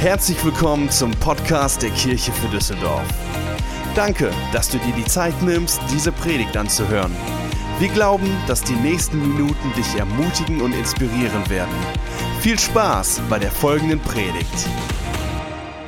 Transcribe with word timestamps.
Herzlich 0.00 0.42
willkommen 0.42 0.90
zum 0.90 1.10
Podcast 1.10 1.82
der 1.82 1.90
Kirche 1.90 2.32
für 2.32 2.48
Düsseldorf. 2.48 3.06
Danke, 3.94 4.32
dass 4.50 4.70
du 4.70 4.78
dir 4.78 4.94
die 4.94 5.04
Zeit 5.04 5.42
nimmst, 5.42 5.78
diese 5.92 6.10
Predigt 6.10 6.56
anzuhören. 6.56 7.14
Wir 7.78 7.88
glauben, 7.88 8.34
dass 8.46 8.64
die 8.64 8.76
nächsten 8.76 9.20
Minuten 9.20 9.70
dich 9.76 9.94
ermutigen 9.96 10.62
und 10.62 10.72
inspirieren 10.72 11.50
werden. 11.50 11.74
Viel 12.40 12.58
Spaß 12.58 13.20
bei 13.28 13.38
der 13.38 13.50
folgenden 13.50 14.00
Predigt. 14.00 14.70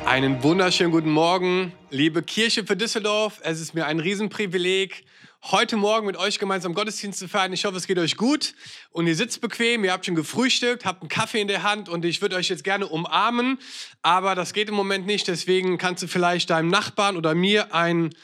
Einen 0.05 0.43
wunderschönen 0.43 0.91
guten 0.91 1.09
Morgen, 1.09 1.73
liebe 1.89 2.21
Kirche 2.21 2.67
für 2.67 2.77
Düsseldorf. 2.77 3.41
Es 3.43 3.59
ist 3.59 3.73
mir 3.73 3.87
ein 3.87 3.99
Riesenprivileg, 3.99 5.05
heute 5.51 5.75
Morgen 5.75 6.07
mit 6.07 6.15
euch 6.15 6.39
gemeinsam 6.39 6.73
Gottesdienst 6.73 7.19
zu 7.19 7.27
feiern. 7.27 7.51
Ich 7.51 7.65
hoffe, 7.65 7.75
es 7.75 7.85
geht 7.85 7.99
euch 7.99 8.15
gut 8.15 8.55
und 8.91 9.07
ihr 9.07 9.15
sitzt 9.15 9.41
bequem, 9.41 9.83
ihr 9.83 9.91
habt 9.91 10.05
schon 10.05 10.15
gefrühstückt, 10.15 10.85
habt 10.85 11.01
einen 11.01 11.09
Kaffee 11.09 11.41
in 11.41 11.49
der 11.49 11.63
Hand 11.63 11.89
und 11.89 12.05
ich 12.05 12.21
würde 12.21 12.37
euch 12.37 12.47
jetzt 12.47 12.63
gerne 12.63 12.87
umarmen, 12.87 13.59
aber 14.01 14.35
das 14.35 14.53
geht 14.53 14.69
im 14.69 14.75
Moment 14.75 15.05
nicht. 15.05 15.27
Deswegen 15.27 15.77
kannst 15.77 16.01
du 16.01 16.07
vielleicht 16.07 16.49
deinem 16.49 16.69
Nachbarn 16.69 17.17
oder 17.17 17.35
mir 17.35 17.75
ein 17.75 18.15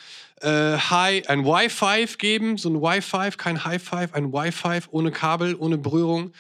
äh, 0.41 0.77
Hi, 0.77 1.24
ein 1.27 1.44
Wi-Fi 1.44 2.05
geben, 2.18 2.58
so 2.58 2.70
ein 2.70 2.82
Wi-Fi, 2.82 3.32
kein 3.38 3.66
High-Five, 3.66 4.13
ein 4.13 4.32
Wi-Fi 4.32 4.88
ohne 4.90 5.12
Kabel, 5.12 5.55
ohne 5.55 5.77
Berührung. 5.77 6.32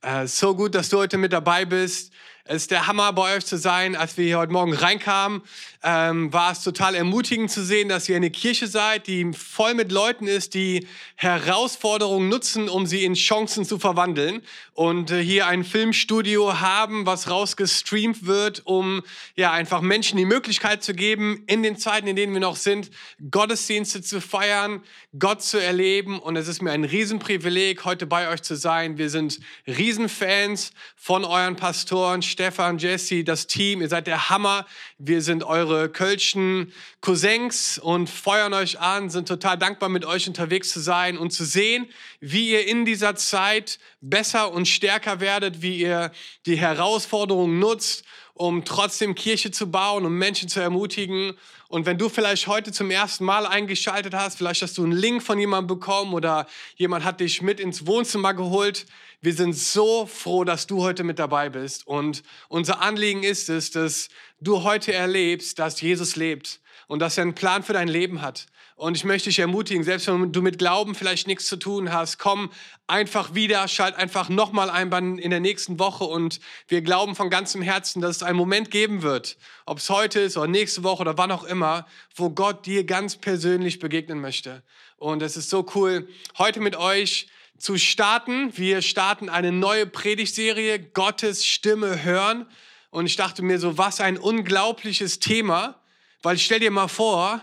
Äh, 0.00 0.26
so 0.26 0.56
gut, 0.56 0.74
dass 0.74 0.88
du 0.88 0.96
heute 0.96 1.18
mit 1.18 1.34
dabei 1.34 1.66
bist. 1.66 2.10
Es 2.44 2.62
ist 2.62 2.70
der 2.72 2.88
Hammer, 2.88 3.12
bei 3.12 3.36
euch 3.36 3.46
zu 3.46 3.56
sein. 3.56 3.94
Als 3.94 4.16
wir 4.16 4.24
hier 4.24 4.38
heute 4.38 4.52
Morgen 4.52 4.72
reinkamen, 4.72 5.42
ähm, 5.84 6.32
war 6.32 6.52
es 6.52 6.62
total 6.62 6.94
ermutigend 6.94 7.50
zu 7.50 7.64
sehen, 7.64 7.88
dass 7.88 8.08
ihr 8.08 8.16
eine 8.16 8.30
Kirche 8.30 8.68
seid, 8.68 9.08
die 9.08 9.32
voll 9.32 9.74
mit 9.74 9.90
Leuten 9.90 10.28
ist, 10.28 10.54
die 10.54 10.86
Herausforderungen 11.16 12.28
nutzen, 12.28 12.68
um 12.68 12.86
sie 12.86 13.04
in 13.04 13.14
Chancen 13.14 13.64
zu 13.64 13.78
verwandeln. 13.78 14.42
Und 14.74 15.10
äh, 15.10 15.22
hier 15.22 15.48
ein 15.48 15.64
Filmstudio 15.64 16.60
haben, 16.60 17.04
was 17.04 17.28
rausgestreamt 17.28 18.26
wird, 18.26 18.62
um 18.64 19.02
ja 19.34 19.50
einfach 19.50 19.80
Menschen 19.80 20.16
die 20.16 20.24
Möglichkeit 20.24 20.84
zu 20.84 20.94
geben, 20.94 21.42
in 21.46 21.62
den 21.62 21.76
Zeiten, 21.76 22.06
in 22.06 22.16
denen 22.16 22.32
wir 22.32 22.40
noch 22.40 22.56
sind, 22.56 22.90
Gottesdienste 23.30 24.02
zu 24.02 24.20
feiern, 24.20 24.82
Gott 25.18 25.42
zu 25.42 25.58
erleben. 25.60 26.20
Und 26.20 26.36
es 26.36 26.46
ist 26.46 26.62
mir 26.62 26.70
ein 26.70 26.84
Riesenprivileg, 26.84 27.84
heute 27.84 28.06
bei 28.06 28.28
euch 28.28 28.42
zu 28.42 28.54
sein. 28.54 28.98
Wir 28.98 29.10
sind 29.10 29.40
Riesenfans 29.66 30.72
von 30.96 31.24
euren 31.24 31.56
Pastoren, 31.56 32.22
Stefan, 32.22 32.78
Jesse, 32.78 33.24
das 33.24 33.48
Team. 33.48 33.80
Ihr 33.80 33.88
seid 33.88 34.06
der 34.06 34.30
Hammer. 34.30 34.64
Wir 34.98 35.20
sind 35.20 35.42
eure 35.42 35.71
eure 35.72 35.88
kölschen 35.88 36.72
Cousins 37.00 37.78
und 37.78 38.08
feuern 38.08 38.54
euch 38.54 38.78
an, 38.78 39.10
sind 39.10 39.26
total 39.26 39.58
dankbar, 39.58 39.88
mit 39.88 40.04
euch 40.04 40.28
unterwegs 40.28 40.70
zu 40.70 40.80
sein 40.80 41.18
und 41.18 41.32
zu 41.32 41.44
sehen, 41.44 41.88
wie 42.20 42.50
ihr 42.50 42.66
in 42.66 42.84
dieser 42.84 43.16
Zeit 43.16 43.78
besser 44.00 44.52
und 44.52 44.68
stärker 44.68 45.20
werdet, 45.20 45.62
wie 45.62 45.78
ihr 45.78 46.12
die 46.46 46.56
Herausforderungen 46.56 47.58
nutzt, 47.58 48.04
um 48.34 48.64
trotzdem 48.64 49.14
Kirche 49.14 49.50
zu 49.50 49.70
bauen, 49.70 50.06
um 50.06 50.16
Menschen 50.16 50.48
zu 50.48 50.60
ermutigen. 50.60 51.34
Und 51.68 51.86
wenn 51.86 51.98
du 51.98 52.08
vielleicht 52.08 52.46
heute 52.46 52.70
zum 52.70 52.90
ersten 52.90 53.24
Mal 53.24 53.46
eingeschaltet 53.46 54.14
hast, 54.14 54.36
vielleicht 54.36 54.62
hast 54.62 54.76
du 54.78 54.84
einen 54.84 54.92
Link 54.92 55.22
von 55.22 55.38
jemandem 55.38 55.78
bekommen 55.78 56.12
oder 56.12 56.46
jemand 56.76 57.04
hat 57.04 57.20
dich 57.20 57.40
mit 57.40 57.60
ins 57.60 57.86
Wohnzimmer 57.86 58.34
geholt, 58.34 58.86
wir 59.22 59.34
sind 59.34 59.54
so 59.54 60.04
froh, 60.06 60.42
dass 60.42 60.66
du 60.66 60.82
heute 60.82 61.04
mit 61.04 61.20
dabei 61.20 61.48
bist. 61.48 61.86
Und 61.86 62.24
unser 62.48 62.82
Anliegen 62.82 63.22
ist 63.22 63.48
es, 63.48 63.70
dass 63.70 64.08
du 64.40 64.64
heute 64.64 64.92
erlebst, 64.92 65.60
dass 65.60 65.80
Jesus 65.80 66.16
lebt 66.16 66.60
und 66.88 66.98
dass 66.98 67.16
er 67.16 67.22
einen 67.22 67.34
Plan 67.34 67.62
für 67.62 67.72
dein 67.72 67.86
Leben 67.86 68.20
hat. 68.20 68.46
Und 68.74 68.96
ich 68.96 69.04
möchte 69.04 69.28
dich 69.28 69.38
ermutigen, 69.38 69.84
selbst 69.84 70.08
wenn 70.08 70.32
du 70.32 70.42
mit 70.42 70.58
Glauben 70.58 70.96
vielleicht 70.96 71.28
nichts 71.28 71.46
zu 71.46 71.56
tun 71.56 71.92
hast, 71.92 72.18
komm 72.18 72.50
einfach 72.88 73.32
wieder, 73.32 73.68
schalt 73.68 73.94
einfach 73.94 74.28
nochmal 74.28 74.70
ein 74.70 75.18
in 75.18 75.30
der 75.30 75.38
nächsten 75.38 75.78
Woche 75.78 76.02
und 76.02 76.40
wir 76.66 76.82
glauben 76.82 77.14
von 77.14 77.30
ganzem 77.30 77.62
Herzen, 77.62 78.02
dass 78.02 78.16
es 78.16 78.22
einen 78.24 78.36
Moment 78.36 78.72
geben 78.72 79.02
wird, 79.02 79.36
ob 79.66 79.78
es 79.78 79.88
heute 79.88 80.18
ist 80.18 80.36
oder 80.36 80.48
nächste 80.48 80.82
Woche 80.82 81.02
oder 81.02 81.16
wann 81.16 81.30
auch 81.30 81.44
immer, 81.44 81.86
wo 82.16 82.30
Gott 82.30 82.66
dir 82.66 82.82
ganz 82.82 83.16
persönlich 83.16 83.78
begegnen 83.78 84.20
möchte. 84.20 84.64
Und 84.96 85.22
es 85.22 85.36
ist 85.36 85.48
so 85.48 85.64
cool, 85.76 86.08
heute 86.38 86.58
mit 86.58 86.74
euch 86.74 87.28
zu 87.62 87.78
starten. 87.78 88.56
Wir 88.58 88.82
starten 88.82 89.28
eine 89.28 89.52
neue 89.52 89.86
Predigtserie, 89.86 90.80
Gottes 90.80 91.46
Stimme 91.46 92.02
hören. 92.02 92.46
Und 92.90 93.06
ich 93.06 93.14
dachte 93.14 93.42
mir 93.42 93.60
so, 93.60 93.78
was 93.78 94.00
ein 94.00 94.18
unglaubliches 94.18 95.20
Thema, 95.20 95.80
weil 96.22 96.38
stell 96.38 96.58
dir 96.58 96.72
mal 96.72 96.88
vor, 96.88 97.40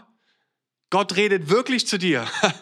Gott 0.89 1.15
redet 1.15 1.49
wirklich 1.49 1.87
zu 1.87 1.97
dir. 1.97 2.27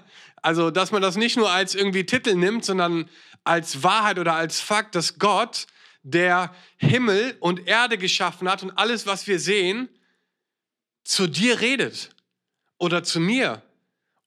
Also, 0.43 0.69
dass 0.69 0.91
man 0.91 1.01
das 1.01 1.17
nicht 1.17 1.35
nur 1.35 1.49
als 1.51 1.73
irgendwie 1.73 2.05
Titel 2.05 2.35
nimmt, 2.35 2.63
sondern 2.63 3.09
als 3.43 3.83
Wahrheit 3.83 4.19
oder 4.19 4.35
als 4.35 4.61
Fakt, 4.61 4.93
dass 4.93 5.17
Gott, 5.17 5.65
der 6.03 6.55
Himmel 6.77 7.35
und 7.39 7.67
Erde 7.67 7.97
geschaffen 7.97 8.49
hat 8.49 8.61
und 8.61 8.71
alles, 8.77 9.07
was 9.07 9.27
wir 9.27 9.39
sehen, 9.39 9.89
zu 11.03 11.27
dir 11.27 11.59
redet 11.59 12.11
oder 12.77 13.03
zu 13.03 13.19
mir. 13.19 13.63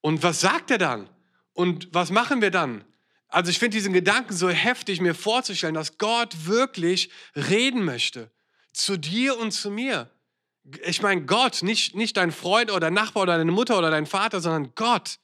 Und 0.03 0.23
was 0.23 0.41
sagt 0.41 0.73
er 0.73 0.79
dann? 0.79 1.09
Und 1.55 1.89
was 1.93 2.11
machen 2.11 2.43
wir 2.43 2.51
dann? 2.51 2.85
Also 3.31 3.51
ich 3.51 3.59
finde 3.59 3.77
diesen 3.77 3.93
Gedanken 3.93 4.35
so 4.35 4.49
heftig, 4.49 5.01
mir 5.01 5.15
vorzustellen, 5.15 5.75
dass 5.75 5.99
Gott 5.99 6.47
wirklich 6.47 7.11
reden 7.37 7.85
möchte. 7.85 8.31
Zu 8.73 8.97
dir 8.97 9.39
und 9.39 9.53
zu 9.53 9.71
mir. 9.71 10.11
Ich 10.85 11.01
meine, 11.01 11.25
Gott, 11.25 11.63
nicht, 11.63 11.95
nicht 11.95 12.17
dein 12.17 12.33
Freund 12.33 12.71
oder 12.71 12.91
Nachbar 12.91 13.25
oder 13.25 13.39
deine 13.39 13.53
Mutter 13.53 13.79
oder 13.79 13.91
dein 13.91 14.07
Vater, 14.07 14.41
sondern 14.41 14.73
Gott, 14.75 15.19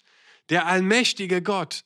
der 0.50 0.66
allmächtige 0.66 1.42
Gott. 1.42 1.84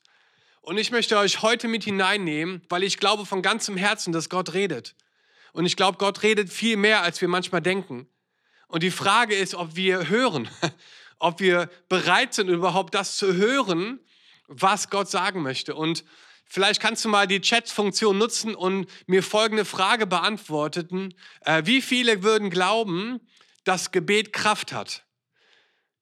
Und 0.61 0.77
ich 0.79 0.91
möchte 0.91 1.17
euch 1.19 1.43
heute 1.43 1.69
mit 1.69 1.85
hineinnehmen, 1.85 2.63
weil 2.69 2.83
ich 2.83 2.99
glaube 2.99 3.25
von 3.25 3.43
ganzem 3.43 3.77
Herzen, 3.77 4.13
dass 4.13 4.29
Gott 4.29 4.53
redet. 4.53 4.95
Und 5.53 5.65
ich 5.65 5.77
glaube, 5.77 5.99
Gott 5.99 6.23
redet 6.23 6.51
viel 6.51 6.77
mehr, 6.77 7.03
als 7.03 7.21
wir 7.21 7.29
manchmal 7.29 7.63
denken. 7.63 8.07
Und 8.69 8.83
die 8.83 8.91
Frage 8.91 9.35
ist, 9.35 9.55
ob 9.55 9.75
wir 9.75 10.09
hören, 10.09 10.49
ob 11.19 11.41
wir 11.41 11.71
bereit 11.89 12.35
sind, 12.35 12.49
überhaupt 12.49 12.95
das 12.95 13.17
zu 13.17 13.35
hören, 13.35 14.01
was 14.51 14.91
Gott 14.91 15.09
sagen 15.09 15.43
möchte. 15.43 15.75
Und 15.75 16.05
vielleicht 16.45 16.83
kannst 16.83 17.05
du 17.05 17.09
mal 17.09 17.27
die 17.27 17.41
Chat-Funktion 17.41 18.19
nutzen 18.19 18.55
und 18.55 18.87
mir 19.07 19.23
folgende 19.23 19.65
Frage 19.65 20.07
beantworten. 20.07 21.15
Äh, 21.43 21.63
wie 21.65 21.81
viele 21.81 22.23
würden 22.23 22.51
glauben, 22.51 23.21
dass 23.65 23.93
Gebet 23.93 24.33
Kraft 24.33 24.73
hat? 24.73 25.05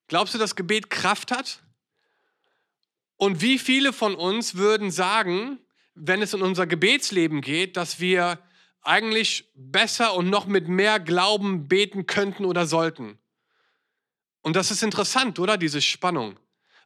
Glaubst 0.09 0.35
du, 0.35 0.39
dass 0.39 0.57
Gebet 0.57 0.89
Kraft 0.91 1.31
hat? 1.31 1.63
Und 3.17 3.43
wie 3.43 3.59
viele 3.59 3.93
von 3.93 4.15
uns 4.15 4.55
würden 4.55 4.91
sagen, 4.91 5.59
wenn 5.95 6.23
es 6.23 6.33
in 6.33 6.41
unser 6.41 6.67
Gebetsleben 6.67 7.43
geht, 7.43 7.77
dass 7.77 8.01
wir 8.01 8.39
eigentlich 8.81 9.51
besser 9.55 10.15
und 10.15 10.31
noch 10.31 10.47
mit 10.47 10.69
mehr 10.69 10.99
Glauben 11.01 11.69
beten 11.69 12.07
könnten 12.07 12.45
oder 12.47 12.65
sollten? 12.65 13.19
Und 14.41 14.57
das 14.57 14.71
ist 14.71 14.83
interessant, 14.83 15.39
oder? 15.39 15.59
Diese 15.59 15.83
Spannung. 15.83 16.39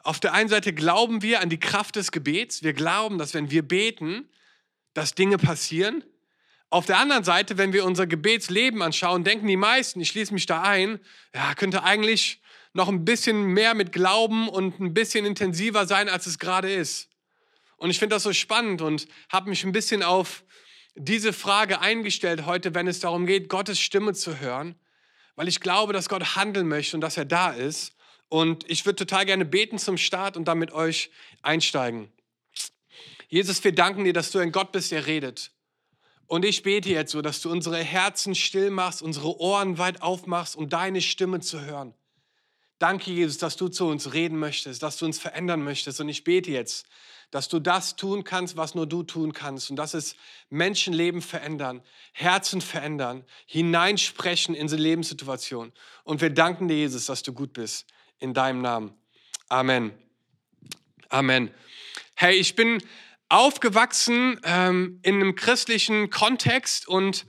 Auf 0.03 0.19
der 0.19 0.33
einen 0.33 0.49
Seite 0.49 0.73
glauben 0.73 1.23
wir 1.23 1.41
an 1.41 1.49
die 1.49 1.61
Kraft 1.61 1.97
des 1.97 2.11
Gebets. 2.11 2.63
Wir 2.63 2.73
glauben, 2.73 3.19
dass 3.19 3.35
wenn 3.35 3.51
wir 3.51 3.63
beten, 3.63 4.29
dass 4.95 5.15
Dinge 5.15 5.39
passieren. 5.39 6.05
Auf 6.71 6.87
der 6.87 6.99
anderen 6.99 7.23
Seite, 7.23 7.59
wenn 7.59 7.73
wir 7.73 7.85
unser 7.85 8.07
Gebetsleben 8.07 8.83
anschauen, 8.83 9.25
denken 9.25 9.47
die 9.47 9.57
meisten, 9.57 10.01
ich 10.01 10.09
schließe 10.09 10.33
mich 10.33 10.47
da 10.47 10.63
ein, 10.63 10.99
ja, 11.35 11.55
könnte 11.55 11.85
eigentlich 11.85 12.41
noch 12.73 12.89
ein 12.89 13.05
bisschen 13.05 13.45
mehr 13.45 13.75
mit 13.75 13.93
Glauben 13.93 14.49
und 14.49 14.81
ein 14.81 14.95
bisschen 14.95 15.27
intensiver 15.27 15.87
sein, 15.87 16.09
als 16.09 16.27
es 16.27 16.39
gerade 16.39 16.73
ist. 16.73 17.09
Und 17.77 17.91
ich 17.91 17.99
finde 17.99 18.17
das 18.17 18.23
so 18.23 18.33
spannend 18.33 18.81
und 18.81 19.07
habe 19.29 19.51
mich 19.51 19.65
ein 19.65 19.73
bisschen 19.73 20.03
auf 20.03 20.45
diese 20.95 21.33
Frage 21.33 21.81
eingestellt 21.81 22.47
heute, 22.47 22.75
wenn 22.75 22.87
es 22.89 23.01
darum 23.01 23.27
geht, 23.27 23.49
Gottes 23.49 23.79
Stimme 23.81 24.15
zu 24.15 24.41
hören, 24.41 24.75
weil 25.37 25.49
ich 25.49 25.61
glaube, 25.61 25.93
dass 25.93 26.09
Gott 26.09 26.37
handeln 26.37 26.69
möchte 26.69 26.97
und 26.97 27.03
dass 27.03 27.17
er 27.17 27.25
da 27.25 27.51
ist. 27.51 27.95
Und 28.33 28.65
ich 28.71 28.87
würde 28.87 28.97
total 28.97 29.27
gerne 29.27 29.45
beten 29.45 29.79
zum 29.79 29.99
Start 29.99 30.39
und 30.39 30.47
dann 30.47 30.57
mit 30.59 30.73
euch 30.73 31.11
einsteigen. 31.43 32.11
Jesus, 33.29 33.63
wir 33.63 33.75
danken 33.75 34.05
dir, 34.05 34.15
dass 34.15 34.31
du 34.31 34.39
ein 34.39 34.53
Gott 34.53 34.73
bist, 34.73 34.91
der 34.91 35.07
redet. 35.07 35.51
Und 36.29 36.47
ich 36.47 36.63
bete 36.63 36.89
jetzt 36.89 37.13
so, 37.13 37.21
dass 37.21 37.43
du 37.43 37.51
unsere 37.51 37.77
Herzen 37.77 38.35
still 38.35 38.71
machst, 38.71 39.03
unsere 39.03 39.39
Ohren 39.39 39.77
weit 39.77 40.01
aufmachst, 40.01 40.57
um 40.57 40.71
deine 40.71 41.03
Stimme 41.03 41.41
zu 41.41 41.61
hören. 41.61 41.93
Danke, 42.79 43.11
Jesus, 43.11 43.37
dass 43.37 43.57
du 43.57 43.69
zu 43.69 43.85
uns 43.85 44.15
reden 44.15 44.39
möchtest, 44.39 44.83
dass 44.83 44.97
du 44.97 45.05
uns 45.05 45.19
verändern 45.19 45.63
möchtest. 45.63 46.01
Und 46.01 46.09
ich 46.09 46.25
bete 46.25 46.53
jetzt, 46.53 46.87
dass 47.33 47.51
du 47.51 47.61
das 47.61 47.97
tun 47.97 48.25
kannst, 48.25 48.57
was 48.57 48.75
nur 48.75 48.87
du 48.87 49.03
tun 49.03 49.35
kannst. 49.35 49.69
Und 49.69 49.77
das 49.77 49.93
ist 49.93 50.17
Menschenleben 50.49 51.21
verändern, 51.21 51.83
Herzen 52.15 52.63
verändern, 52.63 53.27
hineinsprechen 53.45 54.55
in 54.55 54.69
diese 54.69 54.77
Lebenssituation. 54.77 55.71
Und 56.03 56.23
wir 56.23 56.31
danken 56.31 56.69
dir, 56.69 56.79
Jesus, 56.79 57.05
dass 57.05 57.23
du 57.23 57.35
gut 57.35 57.53
bist 57.53 57.85
in 58.23 58.35
deinem 58.35 58.63
Namen. 58.63 58.95
Amen. 59.49 59.91
Amen. 61.09 61.51
Hey, 62.15 62.37
ich 62.37 62.55
bin 62.55 62.81
aufgewachsen 63.29 64.39
ähm, 64.45 65.01
in 65.03 65.17
einem 65.17 65.35
christlichen 65.35 66.09
Kontext 66.09 66.87
und 66.87 67.27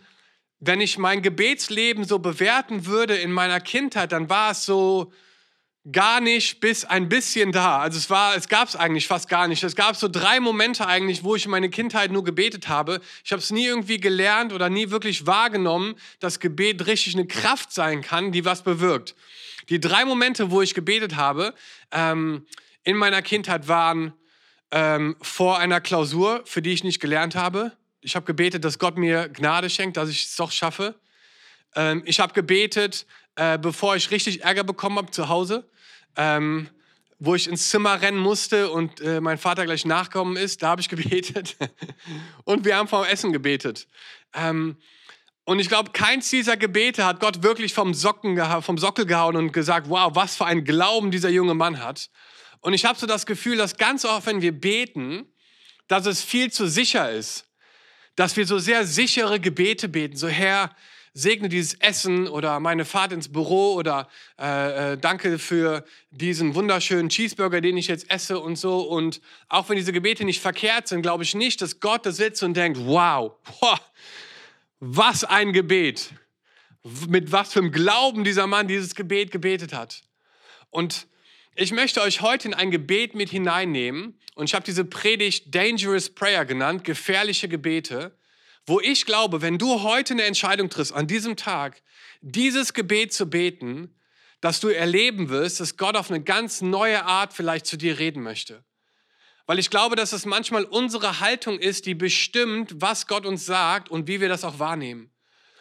wenn 0.60 0.80
ich 0.80 1.00
mein 1.00 1.24
Gebetsleben 1.24 2.06
so 2.06 2.19
bewerten 2.19 2.86
würde 2.86 3.16
in 3.16 3.31
meiner 3.31 3.60
Kindheit, 3.60 4.12
dann 4.12 4.30
war 4.30 4.51
es 4.51 4.66
so 4.66 5.12
gar 5.91 6.21
nicht 6.21 6.62
bis 6.62 6.85
ein 6.85 7.09
bisschen 7.09 7.51
da. 7.51 7.80
Also 7.80 7.97
es 7.97 8.09
war, 8.09 8.35
es 8.35 8.47
gab 8.47 8.69
es 8.69 8.75
eigentlich 8.75 9.07
fast 9.07 9.27
gar 9.27 9.47
nicht. 9.47 9.63
Es 9.63 9.75
gab 9.75 9.95
so 9.97 10.07
drei 10.07 10.39
Momente 10.39 10.88
eigentlich, 10.88 11.24
wo 11.24 11.35
ich 11.35 11.45
in 11.45 11.51
meine 11.51 11.69
Kindheit 11.69 12.12
nur 12.12 12.24
gebetet 12.24 12.69
habe. 12.69 13.01
Ich 13.25 13.31
habe 13.31 13.41
es 13.41 13.51
nie 13.51 13.65
irgendwie 13.65 14.00
gelernt 14.00 14.53
oder 14.53 14.69
nie 14.69 14.91
wirklich 14.91 15.27
wahrgenommen, 15.27 15.95
dass 16.19 16.39
Gebet 16.39 16.88
richtig 16.88 17.15
eine 17.15 17.27
Kraft 17.27 17.74
sein 17.74 18.01
kann, 18.01 18.31
die 18.31 18.45
was 18.45 18.63
bewirkt. 18.63 19.15
Die 19.69 19.80
drei 19.80 20.06
Momente, 20.06 20.51
wo 20.51 20.62
ich 20.62 20.74
gebetet 20.74 21.15
habe 21.15 21.53
ähm, 21.91 22.45
in 22.83 22.95
meiner 22.95 23.21
Kindheit 23.21 23.68
waren 23.68 24.13
ähm, 24.71 25.15
vor 25.21 25.59
einer 25.59 25.81
Klausur, 25.81 26.41
für 26.45 26.62
die 26.62 26.71
ich 26.71 26.83
nicht 26.83 27.00
gelernt 27.00 27.36
habe. 27.36 27.74
Ich 28.01 28.15
habe 28.15 28.25
gebetet, 28.25 28.65
dass 28.65 28.79
Gott 28.79 28.97
mir 28.97 29.29
Gnade 29.29 29.69
schenkt, 29.69 29.97
dass 29.97 30.09
ich 30.09 30.24
es 30.24 30.36
doch 30.36 30.51
schaffe. 30.51 30.95
Ähm, 31.75 32.03
ich 32.06 32.19
habe 32.19 32.33
gebetet, 32.33 33.06
äh, 33.35 33.57
bevor 33.57 33.95
ich 33.95 34.12
richtig 34.12 34.44
Ärger 34.44 34.63
bekommen 34.63 34.97
habe 34.97 35.12
zu 35.12 35.30
Hause 35.30 35.69
ähm, 36.15 36.69
wo 37.19 37.35
ich 37.35 37.47
ins 37.47 37.69
Zimmer 37.69 38.01
rennen 38.01 38.18
musste 38.18 38.69
und 38.69 39.00
äh, 39.00 39.21
mein 39.21 39.38
Vater 39.38 39.65
gleich 39.65 39.85
nachgekommen 39.85 40.35
ist. 40.35 40.62
Da 40.62 40.69
habe 40.69 40.81
ich 40.81 40.89
gebetet. 40.89 41.56
und 42.44 42.65
wir 42.65 42.75
haben 42.75 42.88
vom 42.88 43.06
Essen 43.06 43.31
gebetet. 43.31 43.88
Ähm, 44.33 44.77
und 45.45 45.59
ich 45.59 45.68
glaube, 45.68 45.91
keins 45.91 46.30
dieser 46.30 46.57
Gebete 46.57 47.06
hat 47.06 47.19
Gott 47.19 47.44
wirklich 47.44 47.74
vom, 47.74 47.94
Socken, 47.94 48.41
vom 48.62 48.77
Sockel 48.77 49.06
gehauen 49.06 49.36
und 49.36 49.51
gesagt, 49.51 49.89
wow, 49.89 50.12
was 50.13 50.38
für 50.38 50.45
ein 50.45 50.63
Glauben 50.63 51.12
dieser 51.12 51.29
junge 51.29 51.53
Mann 51.53 51.83
hat. 51.83 52.09
Und 52.62 52.74
ich 52.74 52.86
habe 52.86 52.97
so 52.97 53.06
das 53.06 53.25
Gefühl, 53.25 53.57
dass 53.57 53.75
ganz 53.75 54.06
oft, 54.06 54.25
wenn 54.25 54.41
wir 54.41 54.53
beten, 54.53 55.25
dass 55.88 56.06
es 56.06 56.21
viel 56.21 56.51
zu 56.51 56.68
sicher 56.68 57.12
ist. 57.12 57.45
Dass 58.15 58.38
wir 58.38 58.45
so 58.45 58.57
sehr 58.57 58.86
sichere 58.86 59.39
Gebete 59.39 59.89
beten. 59.89 60.15
So, 60.15 60.27
Herr, 60.27 60.74
segne 61.13 61.48
dieses 61.48 61.75
Essen 61.75 62.27
oder 62.27 62.60
meine 62.60 62.86
Fahrt 62.86 63.12
ins 63.12 63.31
Büro 63.31 63.74
oder 63.75 64.07
äh, 64.39 64.94
äh, 64.94 64.98
danke 64.98 65.38
für 65.38 65.86
diesen 66.10 66.56
wunderschönen 66.56 67.10
Cheeseburger, 67.10 67.62
den 67.62 67.77
ich 67.77 67.88
jetzt 67.88 68.10
esse 68.10 68.39
und 68.39 68.56
so. 68.56 68.81
Und 68.81 69.21
auch 69.48 69.69
wenn 69.69 69.77
diese 69.77 69.94
Gebete 69.94 70.25
nicht 70.25 70.42
verkehrt 70.42 70.88
sind, 70.88 71.04
glaube 71.04 71.24
ich 71.24 71.36
nicht, 71.36 71.62
dass 71.62 71.80
Gott 71.80 72.06
da 72.06 72.12
sitzt 72.12 72.42
und 72.42 72.56
denkt, 72.56 72.80
wow, 72.83 73.33
boah, 73.60 73.80
was 74.80 75.24
ein 75.24 75.54
Gebet. 75.54 76.13
Mit 77.07 77.31
was 77.31 77.54
für 77.54 77.60
einem 77.60 77.71
Glauben 77.71 78.24
dieser 78.25 78.48
Mann 78.48 78.68
dieses 78.68 78.94
Gebet 78.94 79.31
gebetet 79.31 79.71
hat. 79.71 80.01
Und 80.69 81.07
ich 81.56 81.71
möchte 81.71 82.01
euch 82.01 82.21
heute 82.21 82.48
in 82.48 82.54
ein 82.54 82.71
Gebet 82.71 83.13
mit 83.13 83.30
hineinnehmen. 83.30 84.19
Und 84.36 84.45
ich 84.45 84.56
habe 84.56 84.65
diese 84.65 84.83
Predigt 84.83 85.54
Dangerous 85.54 86.10
Prayer 86.10 86.44
genannt, 86.44 86.83
gefährliche 86.83 87.48
Gebete 87.48 88.18
wo 88.65 88.80
ich 88.80 89.06
glaube, 89.06 89.42
wenn 89.42 89.57
du 89.57 89.83
heute 89.83 90.13
eine 90.13 90.24
Entscheidung 90.24 90.69
triffst, 90.69 90.94
an 90.94 91.07
diesem 91.07 91.36
Tag, 91.36 91.81
dieses 92.21 92.74
Gebet 92.74 93.13
zu 93.13 93.30
beten, 93.30 93.94
dass 94.42 94.60
du 94.60 94.69
erleben 94.69 95.30
wirst, 95.30 95.60
dass 95.60 95.77
Gott 95.77 95.95
auf 95.95 96.10
eine 96.10 96.21
ganz 96.21 96.62
neue 96.62 97.06
Art 97.06 97.33
vielleicht 97.33 97.65
zu 97.65 97.77
dir 97.77 98.00
reden 98.00 98.24
möchte. 98.24 98.63
Weil 99.45 99.60
ich 99.60 99.69
glaube, 99.69 99.95
dass 99.95 100.13
es 100.13 100.25
manchmal 100.25 100.63
unsere 100.63 101.19
Haltung 101.19 101.60
ist, 101.60 101.86
die 101.86 101.95
bestimmt, 101.95 102.81
was 102.81 103.07
Gott 103.07 103.25
uns 103.25 103.45
sagt 103.45 103.89
und 103.89 104.07
wie 104.07 104.21
wir 104.21 104.30
das 104.30 104.44
auch 104.44 104.60
wahrnehmen. 104.60 105.12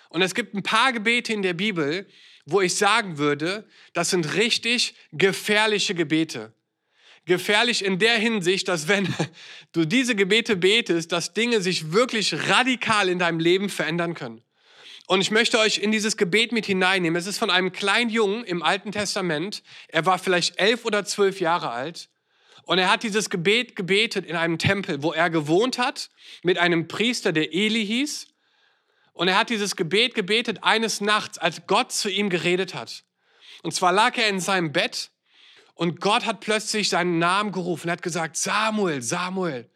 Und 0.08 0.22
es 0.22 0.34
gibt 0.34 0.54
ein 0.54 0.62
paar 0.62 0.92
Gebete 0.92 1.32
in 1.32 1.42
der 1.42 1.54
Bibel, 1.54 2.06
wo 2.44 2.60
ich 2.60 2.76
sagen 2.76 3.18
würde, 3.18 3.68
das 3.92 4.10
sind 4.10 4.34
richtig 4.34 4.94
gefährliche 5.10 5.94
Gebete 5.94 6.52
gefährlich 7.24 7.84
in 7.84 7.98
der 7.98 8.14
Hinsicht, 8.14 8.68
dass 8.68 8.88
wenn 8.88 9.12
du 9.72 9.84
diese 9.84 10.14
Gebete 10.14 10.56
betest, 10.56 11.12
dass 11.12 11.34
Dinge 11.34 11.60
sich 11.60 11.92
wirklich 11.92 12.48
radikal 12.48 13.08
in 13.08 13.18
deinem 13.18 13.38
Leben 13.38 13.68
verändern 13.68 14.14
können. 14.14 14.42
Und 15.06 15.20
ich 15.20 15.30
möchte 15.30 15.58
euch 15.58 15.78
in 15.78 15.92
dieses 15.92 16.16
Gebet 16.16 16.52
mit 16.52 16.66
hineinnehmen. 16.66 17.18
Es 17.18 17.26
ist 17.26 17.38
von 17.38 17.50
einem 17.50 17.72
kleinen 17.72 18.10
Jungen 18.10 18.44
im 18.44 18.62
Alten 18.62 18.92
Testament. 18.92 19.62
Er 19.88 20.06
war 20.06 20.18
vielleicht 20.18 20.58
elf 20.58 20.84
oder 20.84 21.04
zwölf 21.04 21.40
Jahre 21.40 21.70
alt. 21.70 22.08
Und 22.64 22.78
er 22.78 22.90
hat 22.90 23.02
dieses 23.02 23.28
Gebet 23.28 23.74
gebetet 23.76 24.24
in 24.24 24.36
einem 24.36 24.58
Tempel, 24.58 25.02
wo 25.02 25.12
er 25.12 25.30
gewohnt 25.30 25.78
hat, 25.78 26.10
mit 26.42 26.58
einem 26.58 26.86
Priester, 26.86 27.32
der 27.32 27.52
Eli 27.52 27.84
hieß. 27.84 28.28
Und 29.12 29.28
er 29.28 29.36
hat 29.36 29.50
dieses 29.50 29.76
Gebet 29.76 30.14
gebetet 30.14 30.60
eines 30.62 31.00
Nachts, 31.00 31.38
als 31.38 31.66
Gott 31.66 31.92
zu 31.92 32.08
ihm 32.08 32.30
geredet 32.30 32.74
hat. 32.74 33.04
Und 33.62 33.74
zwar 33.74 33.92
lag 33.92 34.16
er 34.16 34.28
in 34.28 34.40
seinem 34.40 34.72
Bett 34.72 35.10
und 35.74 36.00
Gott 36.00 36.26
hat 36.26 36.40
plötzlich 36.40 36.88
seinen 36.88 37.18
Namen 37.18 37.52
gerufen, 37.52 37.88
er 37.88 37.92
hat 37.92 38.02
gesagt, 38.02 38.36
Samuel, 38.36 39.02
Samuel. 39.02 39.68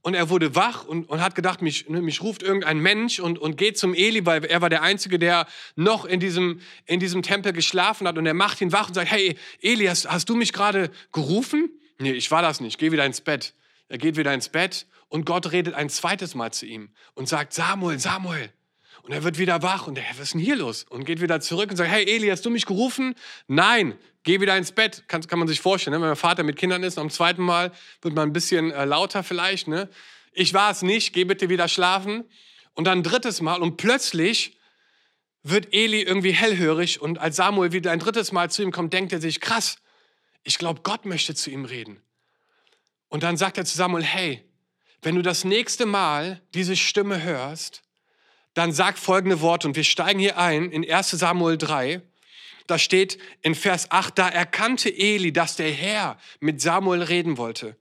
Und 0.00 0.14
er 0.14 0.30
wurde 0.30 0.54
wach 0.54 0.84
und, 0.84 1.08
und 1.08 1.20
hat 1.20 1.34
gedacht, 1.34 1.60
mich, 1.60 1.88
ne, 1.88 2.00
mich 2.00 2.22
ruft 2.22 2.42
irgendein 2.42 2.78
Mensch 2.78 3.18
und, 3.18 3.38
und 3.38 3.56
geht 3.56 3.78
zum 3.78 3.94
Eli, 3.94 4.24
weil 4.24 4.44
er 4.44 4.62
war 4.62 4.70
der 4.70 4.82
Einzige, 4.82 5.18
der 5.18 5.46
noch 5.74 6.04
in 6.04 6.20
diesem, 6.20 6.60
in 6.86 7.00
diesem 7.00 7.22
Tempel 7.22 7.52
geschlafen 7.52 8.06
hat. 8.06 8.16
Und 8.16 8.24
er 8.24 8.34
macht 8.34 8.60
ihn 8.60 8.72
wach 8.72 8.88
und 8.88 8.94
sagt, 8.94 9.10
hey 9.10 9.36
Eli, 9.60 9.86
hast, 9.86 10.08
hast 10.08 10.28
du 10.28 10.36
mich 10.36 10.52
gerade 10.52 10.90
gerufen? 11.12 11.70
Nee, 11.98 12.12
ich 12.12 12.30
war 12.30 12.42
das 12.42 12.60
nicht, 12.60 12.78
geh 12.78 12.92
wieder 12.92 13.04
ins 13.04 13.20
Bett. 13.20 13.54
Er 13.88 13.98
geht 13.98 14.16
wieder 14.16 14.32
ins 14.32 14.48
Bett 14.48 14.86
und 15.08 15.26
Gott 15.26 15.50
redet 15.50 15.74
ein 15.74 15.88
zweites 15.88 16.34
Mal 16.34 16.52
zu 16.52 16.66
ihm 16.66 16.90
und 17.14 17.28
sagt, 17.28 17.52
Samuel, 17.52 17.98
Samuel. 17.98 18.52
Und 19.02 19.12
er 19.12 19.24
wird 19.24 19.38
wieder 19.38 19.62
wach 19.62 19.86
und 19.86 19.98
er, 19.98 20.04
was 20.12 20.20
ist 20.20 20.34
denn 20.34 20.40
hier 20.40 20.56
los? 20.56 20.84
Und 20.84 21.06
geht 21.06 21.20
wieder 21.20 21.40
zurück 21.40 21.70
und 21.70 21.76
sagt, 21.76 21.90
hey 21.90 22.04
Eli, 22.04 22.28
hast 22.28 22.44
du 22.44 22.50
mich 22.50 22.66
gerufen? 22.66 23.14
Nein, 23.46 23.98
geh 24.28 24.42
wieder 24.42 24.58
ins 24.58 24.72
Bett. 24.72 25.04
Kann, 25.08 25.26
kann 25.26 25.38
man 25.38 25.48
sich 25.48 25.62
vorstellen, 25.62 25.92
ne? 25.94 26.02
wenn 26.02 26.08
man 26.08 26.16
Vater 26.16 26.42
mit 26.42 26.56
Kindern 26.56 26.82
ist, 26.82 26.98
am 26.98 27.08
zweiten 27.08 27.42
Mal 27.42 27.72
wird 28.02 28.14
man 28.14 28.28
ein 28.28 28.32
bisschen 28.34 28.70
äh, 28.70 28.84
lauter 28.84 29.22
vielleicht. 29.22 29.68
Ne? 29.68 29.88
Ich 30.32 30.52
war 30.52 30.70
es 30.70 30.82
nicht, 30.82 31.14
geh 31.14 31.24
bitte 31.24 31.48
wieder 31.48 31.66
schlafen. 31.66 32.24
Und 32.74 32.84
dann 32.84 32.98
ein 32.98 33.02
drittes 33.02 33.40
Mal 33.40 33.62
und 33.62 33.78
plötzlich 33.78 34.58
wird 35.42 35.72
Eli 35.72 36.02
irgendwie 36.02 36.32
hellhörig 36.32 37.00
und 37.00 37.18
als 37.18 37.36
Samuel 37.36 37.72
wieder 37.72 37.90
ein 37.90 38.00
drittes 38.00 38.30
Mal 38.30 38.50
zu 38.50 38.62
ihm 38.62 38.70
kommt, 38.70 38.92
denkt 38.92 39.14
er 39.14 39.20
sich, 39.20 39.40
krass, 39.40 39.78
ich 40.44 40.58
glaube, 40.58 40.82
Gott 40.82 41.06
möchte 41.06 41.34
zu 41.34 41.50
ihm 41.50 41.64
reden. 41.64 42.02
Und 43.08 43.22
dann 43.22 43.38
sagt 43.38 43.56
er 43.56 43.64
zu 43.64 43.78
Samuel, 43.78 44.04
hey, 44.04 44.44
wenn 45.00 45.14
du 45.14 45.22
das 45.22 45.44
nächste 45.44 45.86
Mal 45.86 46.42
diese 46.52 46.76
Stimme 46.76 47.22
hörst, 47.22 47.82
dann 48.52 48.72
sag 48.72 48.98
folgende 48.98 49.40
Worte 49.40 49.66
und 49.68 49.74
wir 49.74 49.84
steigen 49.84 50.20
hier 50.20 50.36
ein 50.36 50.70
in 50.70 50.84
1 50.88 51.12
Samuel 51.12 51.56
3. 51.56 52.02
Da 52.68 52.78
steht 52.78 53.18
in 53.40 53.54
Vers 53.54 53.90
8, 53.90 54.18
da 54.18 54.28
erkannte 54.28 54.90
Eli, 54.90 55.32
dass 55.32 55.56
der 55.56 55.72
Herr 55.72 56.18
mit 56.38 56.60
Samuel 56.60 57.02
reden 57.02 57.38
wollte. 57.38 57.76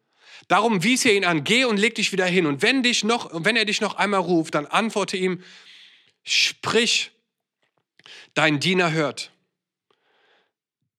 Darum 0.47 0.81
wies 0.81 1.03
er 1.03 1.13
ihn 1.13 1.25
an, 1.25 1.43
geh 1.43 1.65
und 1.65 1.75
leg 1.75 1.95
dich 1.95 2.13
wieder 2.13 2.25
hin. 2.25 2.45
Und 2.45 2.61
wenn, 2.61 2.83
dich 2.83 3.03
noch, 3.03 3.29
wenn 3.33 3.57
er 3.57 3.65
dich 3.65 3.81
noch 3.81 3.95
einmal 3.95 4.21
ruft, 4.21 4.55
dann 4.55 4.65
antworte 4.65 5.17
ihm, 5.17 5.43
sprich, 6.23 7.11
dein 8.33 8.61
Diener 8.61 8.91
hört. 8.93 9.31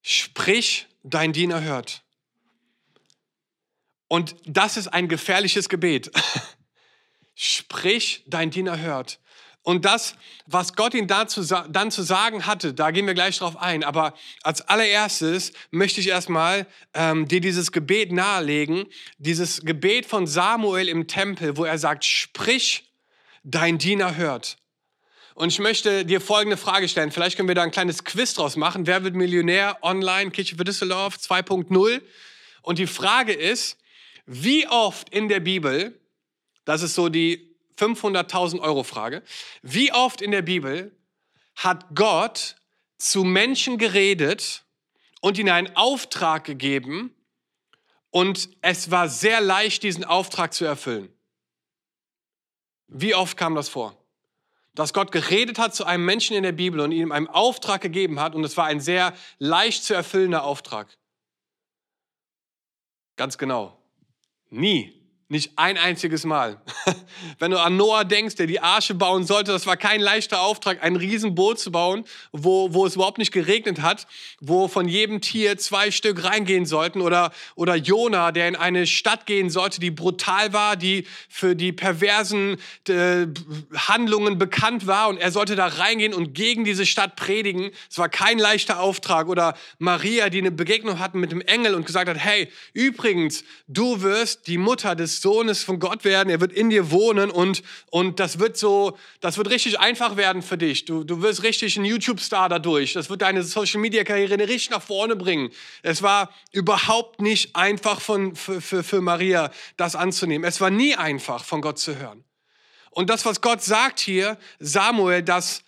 Sprich, 0.02 0.86
dein 1.02 1.32
Diener 1.32 1.62
hört. 1.62 2.02
Und 4.06 4.36
das 4.44 4.76
ist 4.76 4.88
ein 4.88 5.08
gefährliches 5.08 5.70
Gebet. 5.70 6.10
Sprich, 7.34 8.22
dein 8.26 8.50
Diener 8.50 8.78
hört. 8.78 9.18
Und 9.68 9.84
das, 9.84 10.14
was 10.46 10.76
Gott 10.76 10.94
ihm 10.94 11.08
dazu, 11.08 11.44
dann 11.44 11.90
zu 11.90 12.00
sagen 12.00 12.46
hatte, 12.46 12.72
da 12.72 12.90
gehen 12.90 13.06
wir 13.06 13.12
gleich 13.12 13.36
drauf 13.36 13.58
ein. 13.58 13.84
Aber 13.84 14.14
als 14.42 14.62
allererstes 14.62 15.52
möchte 15.70 16.00
ich 16.00 16.08
erstmal 16.08 16.66
ähm, 16.94 17.28
dir 17.28 17.42
dieses 17.42 17.70
Gebet 17.70 18.10
nahelegen. 18.10 18.86
Dieses 19.18 19.60
Gebet 19.60 20.06
von 20.06 20.26
Samuel 20.26 20.88
im 20.88 21.06
Tempel, 21.06 21.58
wo 21.58 21.66
er 21.66 21.76
sagt, 21.76 22.06
sprich, 22.06 22.90
dein 23.44 23.76
Diener 23.76 24.16
hört. 24.16 24.56
Und 25.34 25.52
ich 25.52 25.58
möchte 25.58 26.06
dir 26.06 26.22
folgende 26.22 26.56
Frage 26.56 26.88
stellen. 26.88 27.12
Vielleicht 27.12 27.36
können 27.36 27.48
wir 27.48 27.54
da 27.54 27.62
ein 27.62 27.70
kleines 27.70 28.04
Quiz 28.04 28.32
draus 28.32 28.56
machen. 28.56 28.86
Wer 28.86 29.04
wird 29.04 29.16
Millionär 29.16 29.76
online, 29.82 30.30
Kirche 30.30 30.56
für 30.56 30.64
Düsseldorf 30.64 31.16
2.0? 31.16 32.00
Und 32.62 32.78
die 32.78 32.86
Frage 32.86 33.34
ist, 33.34 33.76
wie 34.24 34.66
oft 34.66 35.10
in 35.10 35.28
der 35.28 35.40
Bibel, 35.40 36.00
das 36.64 36.80
ist 36.80 36.94
so 36.94 37.10
die 37.10 37.47
500.000 37.78 38.60
Euro 38.60 38.82
Frage. 38.82 39.22
Wie 39.62 39.92
oft 39.92 40.20
in 40.20 40.30
der 40.30 40.42
Bibel 40.42 40.96
hat 41.56 41.86
Gott 41.94 42.56
zu 42.98 43.24
Menschen 43.24 43.78
geredet 43.78 44.64
und 45.20 45.38
ihnen 45.38 45.50
einen 45.50 45.76
Auftrag 45.76 46.44
gegeben 46.44 47.14
und 48.10 48.50
es 48.62 48.90
war 48.90 49.08
sehr 49.08 49.40
leicht, 49.40 49.82
diesen 49.82 50.04
Auftrag 50.04 50.52
zu 50.54 50.64
erfüllen? 50.64 51.12
Wie 52.88 53.14
oft 53.14 53.36
kam 53.36 53.54
das 53.54 53.68
vor? 53.68 53.96
Dass 54.74 54.92
Gott 54.92 55.12
geredet 55.12 55.58
hat 55.58 55.74
zu 55.74 55.84
einem 55.84 56.04
Menschen 56.04 56.36
in 56.36 56.42
der 56.42 56.52
Bibel 56.52 56.80
und 56.80 56.92
ihm 56.92 57.12
einen 57.12 57.26
Auftrag 57.26 57.80
gegeben 57.80 58.20
hat 58.20 58.34
und 58.34 58.44
es 58.44 58.56
war 58.56 58.66
ein 58.66 58.80
sehr 58.80 59.14
leicht 59.38 59.84
zu 59.84 59.94
erfüllender 59.94 60.44
Auftrag. 60.44 60.96
Ganz 63.16 63.36
genau. 63.36 63.76
Nie. 64.48 64.97
Nicht 65.30 65.52
ein 65.56 65.76
einziges 65.76 66.24
Mal. 66.24 66.58
Wenn 67.38 67.50
du 67.50 67.60
an 67.60 67.76
Noah 67.76 68.06
denkst, 68.06 68.36
der 68.36 68.46
die 68.46 68.60
Arche 68.60 68.94
bauen 68.94 69.26
sollte, 69.26 69.52
das 69.52 69.66
war 69.66 69.76
kein 69.76 70.00
leichter 70.00 70.40
Auftrag, 70.40 70.82
ein 70.82 70.96
Riesenboot 70.96 71.58
zu 71.58 71.70
bauen, 71.70 72.04
wo, 72.32 72.72
wo 72.72 72.86
es 72.86 72.94
überhaupt 72.94 73.18
nicht 73.18 73.30
geregnet 73.30 73.82
hat, 73.82 74.06
wo 74.40 74.68
von 74.68 74.88
jedem 74.88 75.20
Tier 75.20 75.58
zwei 75.58 75.90
Stück 75.90 76.24
reingehen 76.24 76.64
sollten. 76.64 77.02
Oder, 77.02 77.30
oder 77.56 77.74
Jona, 77.74 78.32
der 78.32 78.48
in 78.48 78.56
eine 78.56 78.86
Stadt 78.86 79.26
gehen 79.26 79.50
sollte, 79.50 79.80
die 79.80 79.90
brutal 79.90 80.54
war, 80.54 80.76
die 80.76 81.06
für 81.28 81.54
die 81.54 81.72
perversen 81.72 82.56
äh, 82.88 83.26
Handlungen 83.76 84.38
bekannt 84.38 84.86
war. 84.86 85.10
Und 85.10 85.18
er 85.18 85.30
sollte 85.30 85.56
da 85.56 85.66
reingehen 85.66 86.14
und 86.14 86.32
gegen 86.32 86.64
diese 86.64 86.86
Stadt 86.86 87.16
predigen. 87.16 87.70
Es 87.90 87.98
war 87.98 88.08
kein 88.08 88.38
leichter 88.38 88.80
Auftrag. 88.80 89.28
Oder 89.28 89.58
Maria, 89.78 90.30
die 90.30 90.38
eine 90.38 90.52
Begegnung 90.52 91.00
hatten 91.00 91.20
mit 91.20 91.32
dem 91.32 91.42
Engel 91.42 91.74
und 91.74 91.84
gesagt 91.84 92.08
hat, 92.08 92.16
hey, 92.16 92.50
übrigens, 92.72 93.44
du 93.66 94.00
wirst 94.00 94.46
die 94.46 94.56
Mutter 94.56 94.94
Sohnes 95.20 95.62
von 95.62 95.78
Gott 95.78 96.04
werden, 96.04 96.30
er 96.30 96.40
wird 96.40 96.52
in 96.52 96.70
dir 96.70 96.90
wohnen 96.90 97.30
und, 97.30 97.62
und 97.90 98.20
das 98.20 98.38
wird 98.38 98.56
so, 98.56 98.96
das 99.20 99.36
wird 99.36 99.50
richtig 99.50 99.78
einfach 99.78 100.16
werden 100.16 100.42
für 100.42 100.58
dich. 100.58 100.84
Du, 100.84 101.04
du 101.04 101.22
wirst 101.22 101.42
richtig 101.42 101.76
ein 101.76 101.84
YouTube-Star 101.84 102.48
dadurch. 102.48 102.92
Das 102.92 103.10
wird 103.10 103.22
deine 103.22 103.42
Social-Media-Karriere 103.42 104.38
richtig 104.38 104.70
nach 104.70 104.82
vorne 104.82 105.16
bringen. 105.16 105.50
Es 105.82 106.02
war 106.02 106.30
überhaupt 106.52 107.20
nicht 107.20 107.56
einfach 107.56 108.00
von, 108.00 108.34
für, 108.34 108.60
für, 108.60 108.82
für 108.82 109.00
Maria, 109.00 109.50
das 109.76 109.96
anzunehmen. 109.96 110.46
Es 110.46 110.60
war 110.60 110.70
nie 110.70 110.94
einfach, 110.94 111.44
von 111.44 111.60
Gott 111.60 111.78
zu 111.78 111.96
hören. 111.98 112.24
Und 112.90 113.10
das, 113.10 113.24
was 113.24 113.40
Gott 113.40 113.62
sagt 113.62 114.00
hier, 114.00 114.38
Samuel, 114.58 115.22
das, 115.22 115.62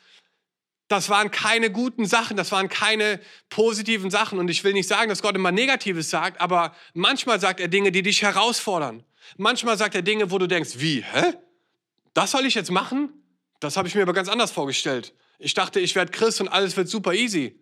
das 0.88 1.08
waren 1.08 1.30
keine 1.30 1.70
guten 1.70 2.04
Sachen, 2.04 2.36
das 2.36 2.50
waren 2.50 2.68
keine 2.68 3.20
positiven 3.48 4.10
Sachen. 4.10 4.40
Und 4.40 4.50
ich 4.50 4.64
will 4.64 4.72
nicht 4.72 4.88
sagen, 4.88 5.08
dass 5.08 5.22
Gott 5.22 5.36
immer 5.36 5.52
Negatives 5.52 6.10
sagt, 6.10 6.40
aber 6.40 6.74
manchmal 6.94 7.38
sagt 7.38 7.60
er 7.60 7.68
Dinge, 7.68 7.92
die 7.92 8.02
dich 8.02 8.22
herausfordern. 8.22 9.04
Manchmal 9.36 9.78
sagt 9.78 9.94
er 9.94 10.02
Dinge, 10.02 10.30
wo 10.30 10.38
du 10.38 10.46
denkst, 10.46 10.72
wie, 10.76 11.02
hä? 11.02 11.34
Das 12.14 12.32
soll 12.32 12.46
ich 12.46 12.54
jetzt 12.54 12.70
machen? 12.70 13.10
Das 13.60 13.76
habe 13.76 13.88
ich 13.88 13.94
mir 13.94 14.02
aber 14.02 14.12
ganz 14.12 14.28
anders 14.28 14.50
vorgestellt. 14.50 15.14
Ich 15.38 15.54
dachte, 15.54 15.80
ich 15.80 15.94
werde 15.94 16.12
Christ 16.12 16.40
und 16.40 16.48
alles 16.48 16.76
wird 16.76 16.88
super 16.88 17.14
easy. 17.14 17.58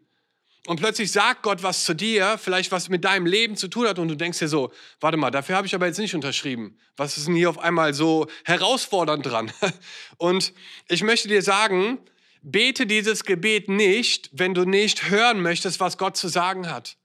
Und 0.66 0.78
plötzlich 0.80 1.12
sagt 1.12 1.42
Gott 1.42 1.62
was 1.62 1.84
zu 1.84 1.94
dir, 1.94 2.37
vielleicht 2.37 2.72
was 2.72 2.88
mit 2.88 3.04
deinem 3.04 3.26
Leben 3.26 3.56
zu 3.56 3.68
tun 3.68 3.87
hat 3.87 3.98
und 3.98 4.08
du 4.08 4.16
denkst 4.16 4.38
dir 4.38 4.48
so, 4.48 4.72
warte 5.00 5.16
mal, 5.16 5.30
dafür 5.30 5.56
habe 5.56 5.66
ich 5.66 5.75
aber 5.75 5.87
jetzt 5.87 5.98
nicht 5.98 6.14
unterschrieben. 6.14 6.78
Was 6.96 7.16
ist 7.16 7.26
denn 7.26 7.37
hier 7.37 7.48
auf 7.48 7.58
einmal 7.58 7.94
so 7.94 8.26
herausfordernd 8.44 9.25
dran? 9.25 9.50
Und 10.18 10.52
ich 10.88 11.02
möchte 11.02 11.28
dir 11.28 11.42
sagen, 11.42 11.98
bete 12.42 12.87
dieses 12.87 13.25
Gebet 13.25 13.68
nicht, 13.68 14.30
wenn 14.32 14.52
du 14.52 14.64
nicht 14.64 15.08
hören 15.08 15.40
möchtest, 15.40 15.80
was 15.80 15.96
Gott 15.96 16.16
zu 16.16 16.28
sagen 16.28 16.70
hat. 16.70 16.96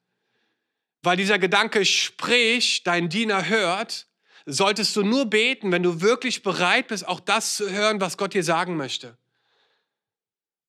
Weil 1.03 1.15
dieser 1.15 1.39
Gedanke, 1.39 1.85
sprich, 1.85 2.83
dein 2.83 3.07
Diener 3.07 3.47
hört, 3.47 4.07
solltest 4.45 4.95
du 4.95 5.03
nur 5.03 5.25
beten, 5.25 5.71
wenn 5.71 5.83
du 5.83 6.01
wirklich 6.01 6.43
bereit 6.43 6.87
bist, 6.87 7.07
auch 7.07 7.19
das 7.19 7.55
zu 7.55 7.69
hören, 7.69 8.01
was 8.01 8.17
Gott 8.17 8.33
dir 8.33 8.43
sagen 8.43 8.77
möchte. 8.77 9.17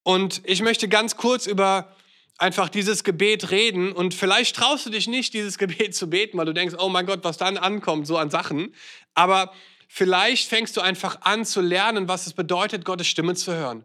Und 0.02 0.42
ich 0.44 0.62
möchte 0.62 0.88
ganz 0.88 1.16
kurz 1.16 1.46
über 1.46 1.94
einfach 2.38 2.68
dieses 2.68 3.04
Gebet 3.04 3.50
reden 3.50 3.92
und 3.92 4.12
vielleicht 4.12 4.56
traust 4.56 4.86
du 4.86 4.90
dich 4.90 5.06
nicht, 5.06 5.34
dieses 5.34 5.58
Gebet 5.58 5.94
zu 5.94 6.08
beten, 6.10 6.38
weil 6.38 6.46
du 6.46 6.54
denkst, 6.54 6.76
oh 6.78 6.88
mein 6.88 7.06
Gott, 7.06 7.20
was 7.22 7.36
dann 7.36 7.56
ankommt, 7.56 8.06
so 8.06 8.16
an 8.16 8.30
Sachen. 8.30 8.74
Aber 9.14 9.52
vielleicht 9.88 10.48
fängst 10.48 10.76
du 10.76 10.80
einfach 10.80 11.22
an 11.22 11.44
zu 11.44 11.60
lernen, 11.60 12.08
was 12.08 12.26
es 12.26 12.32
bedeutet, 12.34 12.84
Gottes 12.84 13.06
Stimme 13.06 13.34
zu 13.34 13.54
hören. 13.54 13.84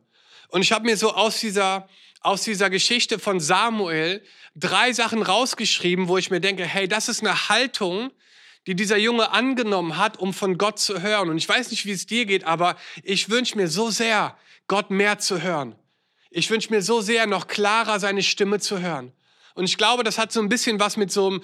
Und 0.49 0.61
ich 0.61 0.71
habe 0.71 0.85
mir 0.85 0.97
so 0.97 1.13
aus 1.13 1.39
dieser, 1.39 1.87
aus 2.21 2.43
dieser 2.43 2.69
Geschichte 2.69 3.19
von 3.19 3.39
Samuel 3.39 4.23
drei 4.55 4.91
Sachen 4.93 5.21
rausgeschrieben, 5.21 6.07
wo 6.07 6.17
ich 6.17 6.31
mir 6.31 6.41
denke, 6.41 6.65
hey, 6.65 6.87
das 6.87 7.07
ist 7.07 7.21
eine 7.21 7.49
Haltung, 7.49 8.11
die 8.69 8.75
dieser 8.75 8.97
Junge 8.97 9.31
angenommen 9.31 9.97
hat, 9.97 10.19
um 10.19 10.31
von 10.31 10.59
Gott 10.59 10.77
zu 10.77 11.01
hören. 11.01 11.31
Und 11.31 11.37
ich 11.39 11.49
weiß 11.49 11.71
nicht, 11.71 11.87
wie 11.87 11.91
es 11.91 12.05
dir 12.05 12.27
geht, 12.27 12.43
aber 12.43 12.75
ich 13.01 13.27
wünsche 13.31 13.57
mir 13.57 13.67
so 13.67 13.89
sehr, 13.89 14.37
Gott 14.67 14.91
mehr 14.91 15.17
zu 15.17 15.41
hören. 15.41 15.73
Ich 16.29 16.51
wünsche 16.51 16.69
mir 16.69 16.83
so 16.83 17.01
sehr, 17.01 17.25
noch 17.25 17.47
klarer 17.47 17.99
seine 17.99 18.21
Stimme 18.21 18.59
zu 18.59 18.79
hören. 18.79 19.11
Und 19.55 19.63
ich 19.63 19.75
glaube, 19.75 20.03
das 20.03 20.19
hat 20.19 20.31
so 20.31 20.39
ein 20.39 20.49
bisschen 20.49 20.79
was 20.79 20.97
mit 20.97 21.11
so 21.11 21.29
einem, 21.29 21.43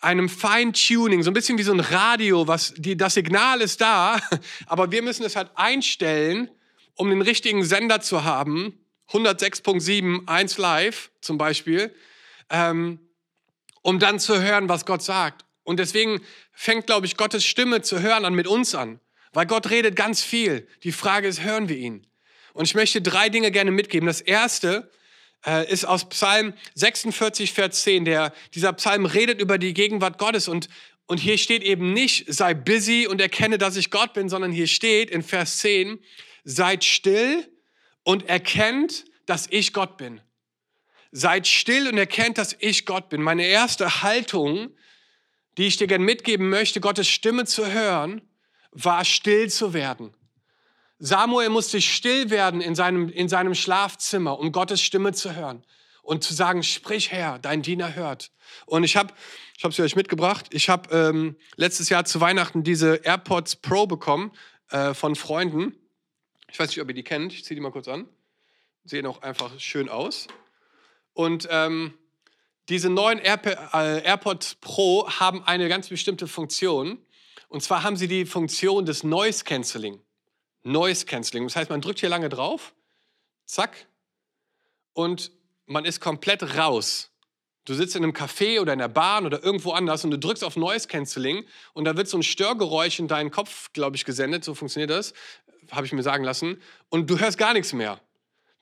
einem 0.00 0.28
Feintuning, 0.28 1.24
so 1.24 1.32
ein 1.32 1.34
bisschen 1.34 1.58
wie 1.58 1.64
so 1.64 1.72
ein 1.72 1.80
Radio, 1.80 2.46
was 2.46 2.74
die, 2.76 2.96
das 2.96 3.14
Signal 3.14 3.60
ist 3.60 3.80
da, 3.80 4.20
aber 4.66 4.92
wir 4.92 5.02
müssen 5.02 5.24
es 5.24 5.34
halt 5.34 5.50
einstellen, 5.56 6.48
um 6.94 7.10
den 7.10 7.22
richtigen 7.22 7.64
Sender 7.64 8.00
zu 8.00 8.22
haben. 8.22 8.78
106.7, 9.10 10.28
1 10.28 10.58
Live 10.58 11.10
zum 11.22 11.38
Beispiel, 11.38 11.92
ähm, 12.50 13.00
um 13.82 13.98
dann 13.98 14.20
zu 14.20 14.40
hören, 14.40 14.68
was 14.68 14.86
Gott 14.86 15.02
sagt. 15.02 15.44
Und 15.64 15.78
deswegen 15.78 16.20
fängt, 16.52 16.86
glaube 16.86 17.06
ich, 17.06 17.16
Gottes 17.16 17.44
Stimme 17.44 17.82
zu 17.82 18.00
hören 18.00 18.24
an 18.24 18.34
mit 18.34 18.46
uns 18.46 18.74
an. 18.74 19.00
Weil 19.32 19.46
Gott 19.46 19.70
redet 19.70 19.96
ganz 19.96 20.22
viel. 20.22 20.66
Die 20.82 20.92
Frage 20.92 21.28
ist, 21.28 21.42
hören 21.42 21.68
wir 21.68 21.76
ihn? 21.76 22.06
Und 22.52 22.66
ich 22.66 22.74
möchte 22.74 23.00
drei 23.00 23.28
Dinge 23.28 23.50
gerne 23.50 23.70
mitgeben. 23.70 24.06
Das 24.06 24.20
erste 24.20 24.90
äh, 25.46 25.70
ist 25.70 25.84
aus 25.84 26.08
Psalm 26.08 26.52
46, 26.74 27.52
Vers 27.52 27.82
10. 27.82 28.04
Der, 28.04 28.32
dieser 28.54 28.72
Psalm 28.74 29.06
redet 29.06 29.40
über 29.40 29.58
die 29.58 29.72
Gegenwart 29.72 30.18
Gottes. 30.18 30.48
Und, 30.48 30.68
und 31.06 31.18
hier 31.18 31.38
steht 31.38 31.62
eben 31.62 31.92
nicht, 31.92 32.32
sei 32.32 32.54
busy 32.54 33.06
und 33.06 33.20
erkenne, 33.20 33.56
dass 33.56 33.76
ich 33.76 33.90
Gott 33.90 34.12
bin, 34.12 34.28
sondern 34.28 34.52
hier 34.52 34.66
steht 34.66 35.10
in 35.10 35.22
Vers 35.22 35.58
10, 35.58 35.98
seid 36.44 36.84
still 36.84 37.48
und 38.02 38.28
erkennt, 38.28 39.04
dass 39.26 39.46
ich 39.50 39.72
Gott 39.72 39.96
bin. 39.96 40.20
Seid 41.10 41.46
still 41.46 41.88
und 41.88 41.96
erkennt, 41.96 42.38
dass 42.38 42.56
ich 42.58 42.84
Gott 42.84 43.08
bin. 43.08 43.22
Meine 43.22 43.46
erste 43.46 44.02
Haltung 44.02 44.74
die 45.58 45.66
ich 45.66 45.76
dir 45.76 45.86
gerne 45.86 46.04
mitgeben 46.04 46.48
möchte, 46.48 46.80
Gottes 46.80 47.08
Stimme 47.08 47.44
zu 47.44 47.66
hören, 47.66 48.22
war 48.70 49.04
still 49.04 49.50
zu 49.50 49.74
werden. 49.74 50.14
Samuel 50.98 51.48
musste 51.48 51.80
still 51.80 52.30
werden 52.30 52.60
in 52.60 52.74
seinem, 52.74 53.08
in 53.08 53.28
seinem 53.28 53.54
Schlafzimmer, 53.54 54.38
um 54.38 54.52
Gottes 54.52 54.80
Stimme 54.80 55.12
zu 55.12 55.34
hören 55.34 55.64
und 56.02 56.24
zu 56.24 56.32
sagen, 56.32 56.62
sprich 56.62 57.10
Herr, 57.10 57.38
dein 57.38 57.62
Diener 57.62 57.94
hört. 57.94 58.30
Und 58.66 58.84
ich 58.84 58.96
habe 58.96 59.12
ich 59.62 59.64
habe 59.64 59.74
sie 59.74 59.82
euch 59.82 59.94
mitgebracht. 59.94 60.46
Ich 60.50 60.68
habe 60.68 60.92
ähm, 60.92 61.36
letztes 61.54 61.88
Jahr 61.88 62.04
zu 62.04 62.20
Weihnachten 62.20 62.64
diese 62.64 62.96
AirPods 62.96 63.54
Pro 63.54 63.86
bekommen 63.86 64.32
äh, 64.70 64.92
von 64.92 65.14
Freunden. 65.14 65.76
Ich 66.50 66.58
weiß 66.58 66.68
nicht, 66.70 66.80
ob 66.80 66.88
ihr 66.88 66.94
die 66.94 67.04
kennt. 67.04 67.32
Ich 67.32 67.44
ziehe 67.44 67.54
die 67.54 67.60
mal 67.60 67.70
kurz 67.70 67.86
an. 67.86 68.08
Sehen 68.84 69.06
auch 69.06 69.22
einfach 69.22 69.60
schön 69.60 69.88
aus. 69.88 70.26
Und 71.12 71.46
ähm, 71.48 71.94
diese 72.68 72.88
neuen 72.88 73.18
äh, 73.18 74.02
AirPods 74.04 74.56
Pro 74.56 75.08
haben 75.08 75.42
eine 75.44 75.68
ganz 75.68 75.88
bestimmte 75.88 76.28
Funktion. 76.28 76.98
Und 77.48 77.62
zwar 77.62 77.82
haben 77.82 77.96
sie 77.96 78.08
die 78.08 78.24
Funktion 78.24 78.86
des 78.86 79.04
Noise 79.04 79.44
Cancelling. 79.44 80.00
Noise 80.62 81.06
Cancelling. 81.06 81.44
Das 81.44 81.56
heißt, 81.56 81.70
man 81.70 81.80
drückt 81.80 82.00
hier 82.00 82.08
lange 82.08 82.28
drauf, 82.28 82.74
zack, 83.44 83.86
und 84.94 85.32
man 85.66 85.84
ist 85.84 86.00
komplett 86.00 86.56
raus. 86.56 87.10
Du 87.64 87.74
sitzt 87.74 87.94
in 87.94 88.02
einem 88.02 88.12
Café 88.12 88.60
oder 88.60 88.72
in 88.72 88.80
der 88.80 88.88
Bahn 88.88 89.24
oder 89.24 89.42
irgendwo 89.42 89.72
anders 89.72 90.04
und 90.04 90.10
du 90.10 90.18
drückst 90.18 90.42
auf 90.42 90.56
Noise 90.56 90.88
Cancelling 90.88 91.44
und 91.74 91.84
da 91.84 91.96
wird 91.96 92.08
so 92.08 92.18
ein 92.18 92.22
Störgeräusch 92.22 92.98
in 92.98 93.06
deinen 93.06 93.30
Kopf, 93.30 93.72
glaube 93.72 93.96
ich, 93.96 94.04
gesendet. 94.04 94.44
So 94.44 94.54
funktioniert 94.54 94.90
das, 94.90 95.14
habe 95.70 95.86
ich 95.86 95.92
mir 95.92 96.02
sagen 96.02 96.24
lassen. 96.24 96.60
Und 96.88 97.08
du 97.08 97.18
hörst 97.18 97.38
gar 97.38 97.52
nichts 97.52 97.72
mehr. 97.72 98.00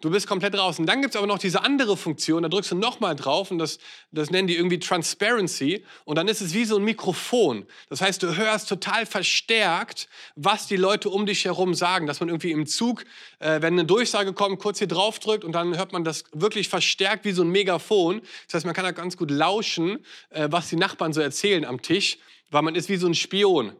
Du 0.01 0.09
bist 0.09 0.27
komplett. 0.27 0.55
Und 0.55 0.87
dann 0.87 1.03
gibt 1.03 1.15
es 1.15 1.19
aber 1.19 1.27
noch 1.27 1.39
diese 1.39 1.63
andere 1.63 1.95
Funktion, 1.95 2.43
da 2.43 2.49
drückst 2.49 2.71
du 2.71 2.75
nochmal 2.75 3.15
drauf 3.15 3.51
und 3.51 3.59
das, 3.59 3.79
das 4.13 4.31
nennen 4.31 4.49
die 4.49 4.57
irgendwie 4.57 4.79
Transparency. 4.79 5.85
Und 6.07 6.17
dann 6.17 6.27
ist 6.27 6.41
es 6.41 6.55
wie 6.55 6.65
so 6.65 6.77
ein 6.77 6.85
Mikrofon. 6.85 7.67
Das 7.91 8.01
heißt, 8.01 8.23
du 8.23 8.35
hörst 8.35 8.71
total 8.71 9.05
verstärkt, 9.05 10.09
was 10.37 10.67
die 10.67 10.77
Leute 10.77 11.11
um 11.11 11.27
dich 11.27 11.45
herum 11.45 11.75
sagen. 11.75 12.07
Dass 12.07 12.21
man 12.21 12.31
irgendwie 12.31 12.51
im 12.51 12.67
Zug, 12.67 13.05
äh, 13.41 13.61
wenn 13.61 13.75
eine 13.75 13.85
Durchsage 13.85 14.33
kommt, 14.33 14.59
kurz 14.59 14.79
hier 14.79 14.89
drauf 14.89 15.19
drückt 15.19 15.45
und 15.45 15.53
dann 15.53 15.77
hört 15.77 15.93
man 15.93 16.03
das 16.03 16.25
wirklich 16.33 16.71
verstärkt 16.71 17.27
wie 17.27 17.33
so 17.33 17.43
ein 17.43 17.51
Megafon. 17.51 18.23
Das 18.47 18.55
heißt, 18.55 18.65
man 18.65 18.75
kann 18.75 18.87
da 18.87 18.93
ganz 18.93 19.19
gut 19.19 19.31
lauschen, 19.31 19.99
äh, 20.31 20.49
was 20.51 20.71
die 20.71 20.77
Nachbarn 20.77 21.13
so 21.13 21.21
erzählen 21.21 21.67
am 21.67 21.83
Tisch, 21.83 22.17
weil 22.51 22.63
man 22.63 22.75
ist 22.75 22.89
wie 22.89 22.97
so 22.97 23.07
ein 23.07 23.15
Spion. 23.15 23.77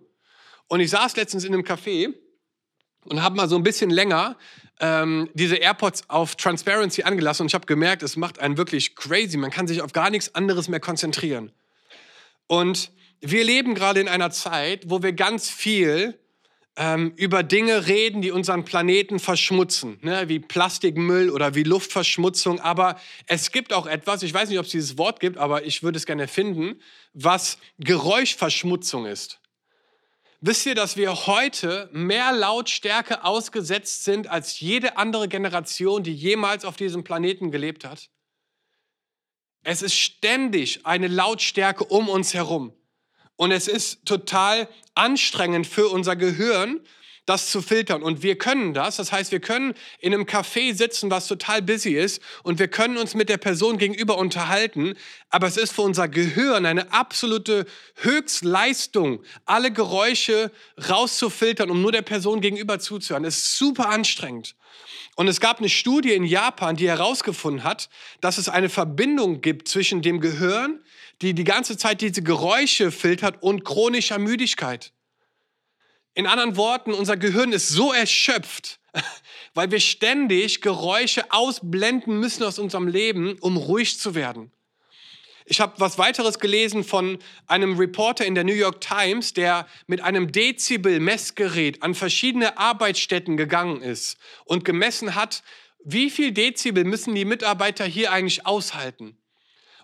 Und 0.69 0.81
ich 0.81 0.91
saß 0.91 1.17
letztens 1.17 1.45
in 1.45 1.55
einem 1.55 1.65
Café 1.65 2.13
und 3.05 3.23
habe 3.23 3.37
mal 3.37 3.49
so 3.49 3.57
ein 3.57 3.63
bisschen 3.63 3.91
länger 3.91 4.37
ähm, 4.81 5.29
diese 5.35 5.57
AirPods 5.57 6.09
auf 6.09 6.37
Transparency 6.37 7.03
angelassen 7.03 7.45
und 7.45 7.49
ich 7.49 7.55
habe 7.55 7.67
gemerkt, 7.67 8.03
es 8.03 8.17
macht 8.17 8.39
einen 8.39 8.57
wirklich 8.57 8.97
crazy. 8.97 9.37
Man 9.37 9.51
kann 9.51 9.67
sich 9.67 9.83
auf 9.83 9.93
gar 9.93 10.11
nichts 10.11 10.35
anderes 10.35 10.69
mehr 10.69 10.81
konzentrieren. 10.81 11.53
Und 12.47 12.91
wir 13.21 13.45
leben 13.45 13.75
gerade 13.75 14.01
in 14.01 14.09
einer 14.09 14.31
Zeit, 14.31 14.89
wo 14.89 15.03
wir 15.03 15.13
ganz 15.13 15.51
viel 15.51 16.19
ähm, 16.77 17.13
über 17.17 17.43
Dinge 17.43 17.87
reden, 17.87 18.23
die 18.23 18.31
unseren 18.31 18.65
Planeten 18.65 19.19
verschmutzen, 19.19 19.99
ne? 20.01 20.29
wie 20.29 20.39
Plastikmüll 20.39 21.29
oder 21.29 21.55
wie 21.55 21.63
Luftverschmutzung. 21.63 22.61
Aber 22.61 22.99
es 23.27 23.53
gibt 23.53 23.73
auch 23.73 23.87
etwas, 23.87 24.23
ich 24.23 24.33
weiß 24.33 24.49
nicht, 24.49 24.59
ob 24.59 24.65
es 24.65 24.71
dieses 24.71 24.97
Wort 24.97 25.21
gibt, 25.21 25.37
aber 25.37 25.65
ich 25.65 25.83
würde 25.83 25.99
es 25.99 26.07
gerne 26.07 26.27
finden, 26.27 26.81
was 27.13 27.59
Geräuschverschmutzung 27.79 29.05
ist. 29.05 29.40
Wisst 30.43 30.65
ihr, 30.65 30.75
dass 30.75 30.97
wir 30.97 31.27
heute 31.27 31.91
mehr 31.93 32.33
Lautstärke 32.33 33.25
ausgesetzt 33.25 34.05
sind 34.05 34.27
als 34.29 34.59
jede 34.59 34.97
andere 34.97 35.29
Generation, 35.29 36.03
die 36.03 36.15
jemals 36.15 36.65
auf 36.65 36.79
diesem 36.79 37.05
Planeten 37.05 37.51
gelebt 37.51 37.85
hat? 37.85 38.09
Es 39.63 39.83
ist 39.83 39.95
ständig 39.95 40.87
eine 40.87 41.09
Lautstärke 41.09 41.85
um 41.85 42.09
uns 42.09 42.33
herum. 42.33 42.73
Und 43.37 43.53
es 43.53 43.69
ist 43.69 44.07
total 44.07 44.67
anstrengend 44.95 45.67
für 45.67 45.89
unser 45.89 46.17
Gehirn, 46.17 46.81
das 47.31 47.51
zu 47.51 47.63
filtern. 47.63 48.03
Und 48.03 48.25
wir 48.25 48.37
können 48.37 48.75
das. 48.75 48.97
Das 48.97 49.13
heißt, 49.13 49.31
wir 49.31 49.39
können 49.39 49.75
in 50.01 50.13
einem 50.13 50.25
Café 50.25 50.75
sitzen, 50.75 51.11
was 51.11 51.29
total 51.29 51.63
busy 51.63 51.95
ist, 51.95 52.21
und 52.43 52.59
wir 52.59 52.67
können 52.67 52.97
uns 52.99 53.15
mit 53.15 53.29
der 53.29 53.37
Person 53.37 53.79
gegenüber 53.79 54.19
unterhalten. 54.19 54.95
Aber 55.29 55.47
es 55.47 55.57
ist 55.57 55.73
für 55.73 55.83
unser 55.83 56.09
Gehirn 56.09 56.67
eine 56.67 56.93
absolute 56.93 57.67
Höchstleistung, 57.95 59.23
alle 59.47 59.71
Geräusche 59.73 60.51
rauszufiltern, 60.89 61.71
um 61.71 61.81
nur 61.81 61.93
der 61.93 62.03
Person 62.03 62.41
gegenüber 62.41 62.81
zuzuhören. 62.81 63.25
Es 63.25 63.37
ist 63.39 63.57
super 63.59 63.89
anstrengend. 63.89 64.57
Und 65.15 65.29
es 65.29 65.39
gab 65.39 65.59
eine 65.59 65.69
Studie 65.69 66.13
in 66.15 66.25
Japan, 66.25 66.75
die 66.75 66.89
herausgefunden 66.89 67.63
hat, 67.63 67.91
dass 68.21 68.39
es 68.39 68.49
eine 68.49 68.69
Verbindung 68.69 69.41
gibt 69.41 69.69
zwischen 69.69 70.03
dem 70.03 70.21
Gehirn, 70.21 70.81
die 71.23 71.35
die 71.35 71.45
ganze 71.45 71.77
Zeit 71.77 72.01
diese 72.01 72.23
Geräusche 72.23 72.91
filtert, 72.91 73.41
und 73.41 73.65
chronischer 73.65 74.19
Müdigkeit. 74.19 74.93
In 76.15 76.27
anderen 76.27 76.57
Worten, 76.57 76.93
unser 76.93 77.17
Gehirn 77.17 77.53
ist 77.53 77.69
so 77.69 77.93
erschöpft, 77.93 78.81
weil 79.55 79.71
wir 79.71 79.81
ständig 79.81 80.61
Geräusche 80.61 81.31
ausblenden 81.33 82.19
müssen 82.19 82.43
aus 82.43 82.59
unserem 82.59 82.89
Leben, 82.89 83.39
um 83.41 83.57
ruhig 83.57 83.99
zu 83.99 84.15
werden. 84.15 84.53
Ich 85.47 85.61
habe 85.61 85.75
was 85.79 85.99
weiteres 85.99 86.39
gelesen 86.39 86.85
von 86.85 87.19
einem 87.47 87.77
Reporter 87.77 88.25
in 88.25 88.37
der 88.37 88.45
New 88.45 88.55
York 88.55 88.81
Times, 88.81 89.33
der 89.35 89.67
mit 89.89 90.01
einem 90.01 90.31
Dezibel-Messgerät 90.31 91.83
an 91.83 91.97
verschiedene 91.97 92.57
Arbeitsstätten 92.57 93.37
gegangen 93.37 93.83
ist 93.83 94.17
und 94.45 94.65
gemessen 94.65 95.17
hat, 95.17 95.43
wie 95.83 96.11
viel 96.11 96.31
Dezibel 96.33 96.85
müssen 96.85 97.15
die 97.15 97.25
Mitarbeiter 97.25 97.85
hier 97.85 98.13
eigentlich 98.13 98.47
aushalten. 98.47 99.20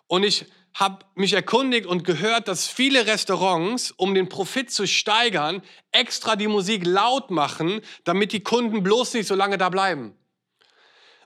Und 0.08 0.24
ich 0.24 0.46
habe 0.74 1.06
mich 1.15 1.34
erkundigt 1.34 1.86
und 1.86 2.03
gehört, 2.03 2.48
dass 2.48 2.68
viele 2.68 3.06
Restaurants, 3.06 3.91
um 3.91 4.13
den 4.13 4.30
Profit 4.30 4.72
zu 4.72 4.88
steigern, 4.88 5.62
extra 5.91 6.36
die 6.36 6.48
Musik 6.48 6.86
laut 6.86 7.30
machen, 7.32 7.82
damit 8.03 8.32
die 8.32 8.44
Kunden 8.44 8.84
bloß 8.84 9.13
nicht 9.13 9.27
so 9.27 9.36
lange 9.36 9.58
da 9.58 9.70
bleiben. 9.70 10.18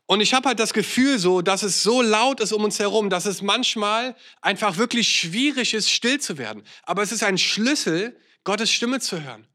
Und 0.08 0.22
ich 0.22 0.36
habe 0.36 0.50
halt 0.50 0.60
das 0.60 0.74
Gefühl 0.74 1.18
so, 1.18 1.42
dass 1.42 1.64
es 1.64 1.82
so 1.82 2.02
laut 2.02 2.40
ist 2.40 2.54
um 2.54 2.64
uns 2.64 2.78
herum, 2.78 3.10
dass 3.10 3.26
es 3.26 3.42
manchmal 3.42 4.16
einfach 4.40 4.78
wirklich 4.78 5.10
schwierig 5.10 5.74
ist, 5.74 5.90
still 5.90 6.20
zu 6.20 6.38
werden. 6.38 6.64
Aber 6.84 7.02
es 7.02 7.12
ist 7.12 7.24
ein 7.24 7.40
Schlüssel, 7.40 8.20
Gottes 8.44 8.72
Stimme 8.72 9.00
zu 9.00 9.24
hören. 9.24 9.48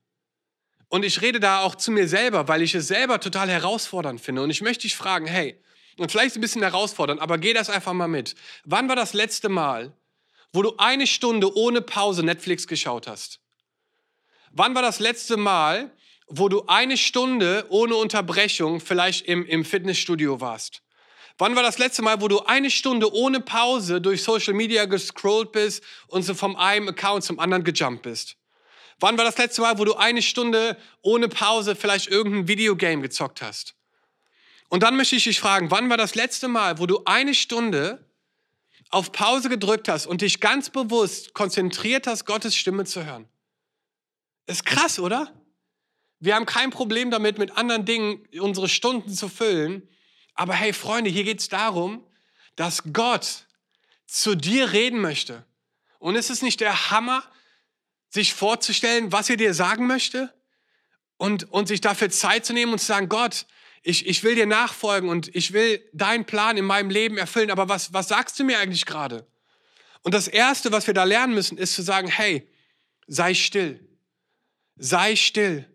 Und 0.91 1.05
ich 1.05 1.23
rede 1.23 1.39
da 1.39 1.61
auch 1.61 1.77
zu 1.77 1.93
mir 1.93 2.09
selber, 2.09 2.49
weil 2.49 2.63
ich 2.63 2.75
es 2.75 2.89
selber 2.89 3.21
total 3.21 3.49
herausfordernd 3.49 4.21
finde. 4.21 4.43
Und 4.43 4.51
ich 4.51 4.61
möchte 4.61 4.83
dich 4.83 4.97
fragen, 4.97 5.27
hey, 5.27 5.57
und 5.97 6.11
vielleicht 6.11 6.37
ein 6.37 6.41
bisschen 6.41 6.63
herausfordernd, 6.63 7.21
aber 7.21 7.39
geh 7.39 7.53
das 7.53 7.71
einfach 7.71 7.93
mal 7.93 8.09
mit. 8.09 8.35
Wann 8.65 8.89
war 8.89 8.97
das 8.97 9.15
letzte 9.15 9.49
Mal, 9.49 9.93
wo 10.53 10.63
du 10.63 10.75
eine 10.79 11.07
Stunde 11.07 11.57
ohne 11.57 11.81
Pause 11.81 12.25
Netflix 12.25 12.67
geschaut 12.67 13.07
hast? 13.07 13.39
Wann 14.51 14.75
war 14.75 14.83
das 14.83 14.99
letzte 14.99 15.37
Mal, 15.37 15.93
wo 16.27 16.49
du 16.49 16.65
eine 16.67 16.97
Stunde 16.97 17.67
ohne 17.69 17.95
Unterbrechung 17.95 18.81
vielleicht 18.81 19.27
im, 19.27 19.47
im 19.47 19.65
Fitnessstudio 19.65 20.41
warst? 20.41 20.83
Wann 21.39 21.55
war 21.55 21.63
das 21.63 21.79
letzte 21.79 22.03
Mal, 22.03 22.21
wo 22.21 22.27
du 22.27 22.41
eine 22.41 22.71
Stunde 22.71 23.15
ohne 23.15 23.39
Pause 23.39 24.00
durch 24.00 24.25
Social 24.25 24.55
Media 24.55 24.87
gescrollt 24.87 25.53
bist 25.53 25.85
und 26.09 26.25
so 26.25 26.35
vom 26.35 26.57
einem 26.57 26.89
Account 26.89 27.23
zum 27.23 27.39
anderen 27.39 27.63
gejumpt 27.63 28.03
bist? 28.03 28.40
Wann 29.00 29.17
war 29.17 29.25
das 29.25 29.39
letzte 29.39 29.63
Mal, 29.63 29.78
wo 29.78 29.84
du 29.84 29.95
eine 29.95 30.23
Stunde 30.23 30.76
ohne 31.02 31.28
Pause 31.28 31.75
vielleicht 31.75 32.08
irgendein 32.08 32.49
Videogame 32.49 33.02
gezockt 33.02 33.43
hast? 33.43 33.75
Und 34.69 34.82
dann 34.82 34.97
möchte 34.97 35.17
ich 35.17 35.25
dich 35.25 35.41
fragen, 35.41 35.71
wann 35.71 35.91
war 35.91 35.97
das 35.97 36.15
letzte 36.15 36.47
Mal, 36.47 36.78
wo 36.78 36.86
du 36.86 37.02
eine 37.06 37.34
Stunde 37.34 38.06
auf 38.91 39.10
Pause 39.10 39.49
gedrückt 39.49 39.89
hast 39.89 40.06
und 40.06 40.21
dich 40.21 40.41
ganz 40.41 40.71
bewusst 40.71 41.34
konzentriert 41.34 42.06
hast, 42.06 42.26
Gottes 42.26 42.54
Stimme 42.54 42.84
zu 42.84 43.04
hören? 43.04 43.26
Ist 44.47 44.67
krass, 44.67 44.99
oder? 44.99 45.32
Wir 46.19 46.34
haben 46.34 46.47
kein 46.47 46.71
Problem 46.71 47.10
damit, 47.10 47.39
mit 47.39 47.56
anderen 47.56 47.86
Dingen 47.86 48.28
unsere 48.39 48.69
Stunden 48.69 49.13
zu 49.13 49.28
füllen. 49.28 49.89
Aber 50.34 50.52
hey, 50.52 50.73
Freunde, 50.73 51.08
hier 51.08 51.25
geht 51.25 51.41
es 51.41 51.49
darum, 51.49 52.04
dass 52.56 52.82
Gott 52.93 53.47
zu 54.06 54.34
dir 54.34 54.73
reden 54.73 55.00
möchte. 55.00 55.47
Und 55.99 56.17
ist 56.17 56.30
es 56.30 56.43
nicht 56.43 56.60
der 56.60 56.91
Hammer, 56.91 57.25
sich 58.11 58.35
vorzustellen, 58.35 59.13
was 59.13 59.31
er 59.31 59.37
dir 59.37 59.55
sagen 59.55 59.87
möchte 59.87 60.33
und, 61.17 61.51
und 61.53 61.69
sich 61.69 61.81
dafür 61.81 62.11
Zeit 62.11 62.45
zu 62.45 62.53
nehmen 62.53 62.73
und 62.73 62.79
zu 62.81 62.87
sagen, 62.87 63.09
Gott, 63.09 63.47
ich, 63.83 64.07
ich 64.07 64.23
will 64.23 64.35
dir 64.35 64.47
nachfolgen 64.47 65.09
und 65.09 65.35
ich 65.35 65.53
will 65.53 65.83
deinen 65.93 66.27
Plan 66.27 66.57
in 66.57 66.65
meinem 66.65 66.91
Leben 66.91 67.17
erfüllen, 67.17 67.51
aber 67.51 67.69
was, 67.69 67.95
was 67.95 68.09
sagst 68.09 68.39
du 68.39 68.45
mir 68.45 68.59
eigentlich 68.59 68.85
gerade? 68.85 69.27
Und 70.03 70.13
das 70.13 70.29
Erste, 70.29 70.73
was 70.73 70.87
wir 70.87 70.95
da 70.95 71.05
lernen 71.05 71.35
müssen, 71.35 71.57
ist 71.57 71.75
zu 71.75 71.83
sagen, 71.83 72.09
hey, 72.09 72.47
sei 73.07 73.33
still, 73.35 73.81
sei 74.77 75.17
still. 75.17 75.67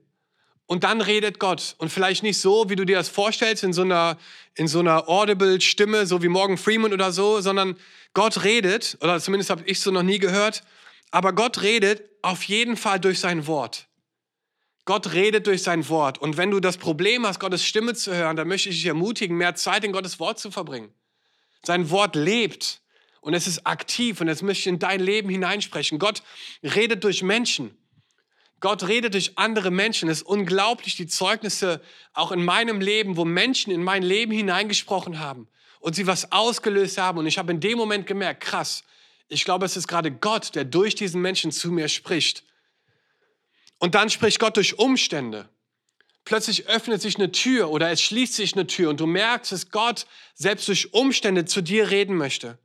Und 0.67 0.83
dann 0.83 1.01
redet 1.01 1.39
Gott. 1.39 1.75
Und 1.77 1.91
vielleicht 1.91 2.23
nicht 2.23 2.39
so, 2.39 2.69
wie 2.69 2.75
du 2.75 2.85
dir 2.85 2.95
das 2.95 3.09
vorstellst, 3.09 3.63
in 3.63 3.71
so 3.71 3.83
einer, 3.83 4.17
in 4.55 4.67
so 4.67 4.79
einer 4.79 5.07
Audible-Stimme, 5.07 6.07
so 6.07 6.23
wie 6.23 6.27
Morgan 6.27 6.57
Freeman 6.57 6.91
oder 6.91 7.11
so, 7.11 7.39
sondern 7.39 7.77
Gott 8.13 8.43
redet, 8.43 8.97
oder 9.01 9.19
zumindest 9.19 9.51
habe 9.51 9.63
ich 9.65 9.79
so 9.79 9.91
noch 9.91 10.01
nie 10.01 10.17
gehört, 10.17 10.63
aber 11.11 11.33
Gott 11.33 11.61
redet 11.61 12.09
auf 12.21 12.43
jeden 12.43 12.77
Fall 12.77 12.99
durch 12.99 13.19
sein 13.19 13.47
Wort. 13.47 13.87
Gott 14.85 15.13
redet 15.13 15.47
durch 15.47 15.63
sein 15.63 15.89
Wort. 15.89 16.19
Und 16.19 16.37
wenn 16.37 16.51
du 16.51 16.59
das 16.59 16.77
Problem 16.77 17.25
hast, 17.25 17.39
Gottes 17.39 17.65
Stimme 17.65 17.95
zu 17.95 18.13
hören, 18.15 18.35
dann 18.35 18.47
möchte 18.47 18.69
ich 18.69 18.75
dich 18.75 18.85
ermutigen, 18.85 19.35
mehr 19.35 19.55
Zeit 19.55 19.83
in 19.83 19.91
Gottes 19.91 20.19
Wort 20.19 20.39
zu 20.39 20.51
verbringen. 20.51 20.93
Sein 21.63 21.89
Wort 21.89 22.15
lebt 22.15 22.81
und 23.21 23.33
es 23.33 23.47
ist 23.47 23.65
aktiv 23.65 24.21
und 24.21 24.27
es 24.27 24.43
möchte 24.43 24.69
in 24.69 24.77
dein 24.77 24.99
Leben 24.99 25.29
hineinsprechen. 25.29 25.97
Gott 25.97 26.21
redet 26.61 27.03
durch 27.03 27.23
Menschen. 27.23 27.75
Gott 28.59 28.87
redet 28.87 29.15
durch 29.15 29.37
andere 29.37 29.71
Menschen. 29.71 30.07
Es 30.09 30.19
ist 30.19 30.27
unglaublich, 30.27 30.95
die 30.95 31.07
Zeugnisse 31.07 31.81
auch 32.13 32.31
in 32.31 32.45
meinem 32.45 32.79
Leben, 32.79 33.17
wo 33.17 33.25
Menschen 33.25 33.71
in 33.71 33.83
mein 33.83 34.03
Leben 34.03 34.31
hineingesprochen 34.31 35.19
haben 35.19 35.47
und 35.79 35.95
sie 35.95 36.05
was 36.05 36.31
ausgelöst 36.31 36.99
haben. 36.99 37.17
Und 37.17 37.25
ich 37.25 37.39
habe 37.39 37.51
in 37.51 37.59
dem 37.59 37.77
Moment 37.77 38.05
gemerkt, 38.05 38.41
krass, 38.41 38.83
ich 39.27 39.45
glaube, 39.45 39.65
es 39.65 39.77
ist 39.77 39.87
gerade 39.87 40.11
Gott, 40.11 40.55
der 40.55 40.65
durch 40.65 40.95
diesen 40.95 41.21
Menschen 41.21 41.51
zu 41.51 41.71
mir 41.71 41.87
spricht. 41.87 42.43
Und 43.79 43.95
dann 43.95 44.09
spricht 44.09 44.39
Gott 44.39 44.57
durch 44.57 44.79
Umstände. 44.79 45.49
Plötzlich 46.23 46.67
öffnet 46.67 47.01
sich 47.01 47.17
eine 47.17 47.31
Tür 47.31 47.69
oder 47.69 47.91
es 47.91 48.01
schließt 48.01 48.33
sich 48.33 48.53
eine 48.53 48.65
Tür 48.65 48.89
und 48.89 48.99
du 48.99 49.05
merkst, 49.05 49.51
dass 49.51 49.69
Gott 49.69 50.07
selbst 50.33 50.67
durch 50.67 50.93
Umstände 50.93 51.45
zu 51.45 51.61
dir 51.61 51.91
reden 51.91 52.15
möchte. 52.15 52.57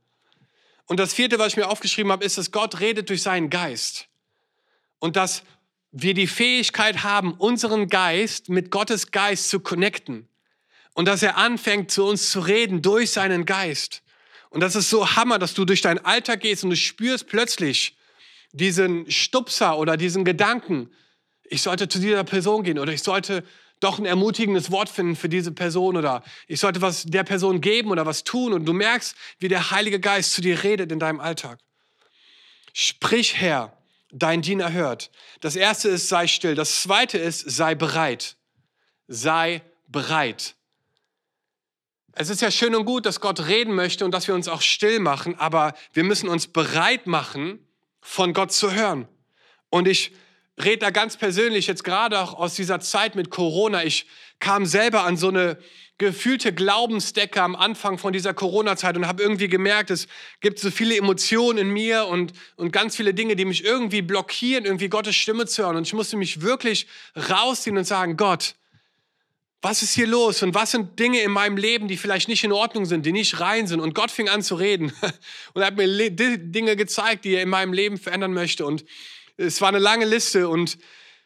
Und 0.86 0.98
das 0.98 1.12
vierte, 1.12 1.38
was 1.38 1.48
ich 1.48 1.56
mir 1.56 1.68
aufgeschrieben 1.68 2.10
habe, 2.10 2.24
ist, 2.24 2.38
dass 2.38 2.52
Gott 2.52 2.80
redet 2.80 3.10
durch 3.10 3.22
seinen 3.22 3.50
Geist. 3.50 4.08
Und 4.98 5.16
dass 5.16 5.42
wir 5.92 6.14
die 6.14 6.26
Fähigkeit 6.26 7.02
haben, 7.02 7.34
unseren 7.34 7.88
Geist 7.88 8.48
mit 8.48 8.70
Gottes 8.70 9.10
Geist 9.10 9.50
zu 9.50 9.60
connecten. 9.60 10.28
Und 10.94 11.06
dass 11.06 11.22
er 11.22 11.36
anfängt, 11.36 11.90
zu 11.90 12.04
uns 12.06 12.30
zu 12.30 12.40
reden 12.40 12.82
durch 12.82 13.10
seinen 13.10 13.44
Geist. 13.44 14.02
Und 14.50 14.60
das 14.60 14.76
ist 14.76 14.90
so 14.90 15.16
Hammer, 15.16 15.38
dass 15.38 15.54
du 15.54 15.64
durch 15.64 15.80
deinen 15.80 16.04
Alltag 16.04 16.40
gehst 16.40 16.64
und 16.64 16.70
du 16.70 16.76
spürst 16.76 17.26
plötzlich 17.28 17.96
diesen 18.52 19.10
Stupser 19.10 19.78
oder 19.78 19.96
diesen 19.96 20.24
Gedanken, 20.24 20.90
ich 21.44 21.62
sollte 21.62 21.88
zu 21.88 21.98
dieser 21.98 22.24
Person 22.24 22.62
gehen 22.62 22.78
oder 22.78 22.92
ich 22.92 23.02
sollte 23.02 23.44
doch 23.80 23.98
ein 23.98 24.06
ermutigendes 24.06 24.70
Wort 24.70 24.88
finden 24.88 25.16
für 25.16 25.28
diese 25.28 25.52
Person 25.52 25.96
oder 25.96 26.22
ich 26.46 26.60
sollte 26.60 26.82
was 26.82 27.04
der 27.04 27.24
Person 27.24 27.60
geben 27.60 27.90
oder 27.90 28.06
was 28.06 28.24
tun 28.24 28.52
und 28.52 28.66
du 28.66 28.72
merkst, 28.72 29.16
wie 29.38 29.48
der 29.48 29.70
Heilige 29.70 30.00
Geist 30.00 30.34
zu 30.34 30.42
dir 30.42 30.62
redet 30.62 30.92
in 30.92 30.98
deinem 30.98 31.20
Alltag. 31.20 31.58
Sprich 32.72 33.36
Herr 33.36 33.76
dein 34.12 34.42
Diener 34.42 34.72
hört. 34.72 35.10
Das 35.40 35.56
erste 35.56 35.88
ist, 35.88 36.08
sei 36.08 36.26
still. 36.26 36.54
Das 36.54 36.82
zweite 36.82 37.18
ist, 37.18 37.40
sei 37.40 37.74
bereit. 37.74 38.36
Sei 39.08 39.62
bereit. 39.86 40.56
Es 42.12 42.28
ist 42.28 42.42
ja 42.42 42.50
schön 42.50 42.74
und 42.74 42.84
gut, 42.84 43.06
dass 43.06 43.20
Gott 43.20 43.46
reden 43.46 43.74
möchte 43.74 44.04
und 44.04 44.12
dass 44.12 44.26
wir 44.26 44.34
uns 44.34 44.48
auch 44.48 44.62
still 44.62 44.98
machen, 44.98 45.38
aber 45.38 45.74
wir 45.92 46.04
müssen 46.04 46.28
uns 46.28 46.48
bereit 46.48 47.06
machen, 47.06 47.64
von 48.00 48.32
Gott 48.32 48.52
zu 48.52 48.72
hören. 48.72 49.06
Und 49.68 49.86
ich 49.86 50.12
rede 50.62 50.78
da 50.78 50.90
ganz 50.90 51.16
persönlich 51.16 51.66
jetzt 51.66 51.84
gerade 51.84 52.18
auch 52.18 52.34
aus 52.34 52.54
dieser 52.54 52.80
Zeit 52.80 53.14
mit 53.14 53.30
Corona. 53.30 53.84
Ich 53.84 54.06
kam 54.40 54.66
selber 54.66 55.04
an 55.04 55.16
so 55.16 55.28
eine 55.28 55.58
gefühlte 55.98 56.52
Glaubensdecke 56.54 57.42
am 57.42 57.54
Anfang 57.54 57.98
von 57.98 58.12
dieser 58.12 58.32
Corona-Zeit 58.32 58.96
und 58.96 59.06
habe 59.06 59.22
irgendwie 59.22 59.48
gemerkt, 59.48 59.90
es 59.90 60.08
gibt 60.40 60.58
so 60.58 60.70
viele 60.70 60.96
Emotionen 60.96 61.58
in 61.58 61.68
mir 61.70 62.06
und, 62.06 62.32
und 62.56 62.72
ganz 62.72 62.96
viele 62.96 63.12
Dinge, 63.12 63.36
die 63.36 63.44
mich 63.44 63.64
irgendwie 63.64 64.00
blockieren, 64.00 64.64
irgendwie 64.64 64.88
Gottes 64.88 65.14
Stimme 65.14 65.46
zu 65.46 65.62
hören. 65.62 65.76
Und 65.76 65.86
ich 65.86 65.92
musste 65.92 66.16
mich 66.16 66.40
wirklich 66.40 66.86
rausziehen 67.28 67.76
und 67.76 67.84
sagen, 67.84 68.16
Gott, 68.16 68.54
was 69.62 69.82
ist 69.82 69.94
hier 69.94 70.06
los 70.06 70.42
und 70.42 70.54
was 70.54 70.70
sind 70.70 70.98
Dinge 70.98 71.20
in 71.20 71.30
meinem 71.30 71.56
Leben, 71.56 71.86
die 71.86 71.96
vielleicht 71.96 72.28
nicht 72.28 72.44
in 72.44 72.52
Ordnung 72.52 72.86
sind, 72.86 73.04
die 73.04 73.12
nicht 73.12 73.40
rein 73.40 73.66
sind. 73.66 73.80
Und 73.80 73.94
Gott 73.94 74.10
fing 74.10 74.28
an 74.28 74.42
zu 74.42 74.54
reden 74.54 74.92
und 75.54 75.64
hat 75.64 75.76
mir 75.76 76.10
Dinge 76.10 76.76
gezeigt, 76.76 77.24
die 77.24 77.34
er 77.34 77.42
in 77.42 77.50
meinem 77.50 77.72
Leben 77.72 77.98
verändern 77.98 78.32
möchte. 78.32 78.64
Und 78.64 78.84
es 79.36 79.60
war 79.60 79.68
eine 79.68 79.78
lange 79.78 80.06
Liste 80.06 80.48
und 80.48 80.78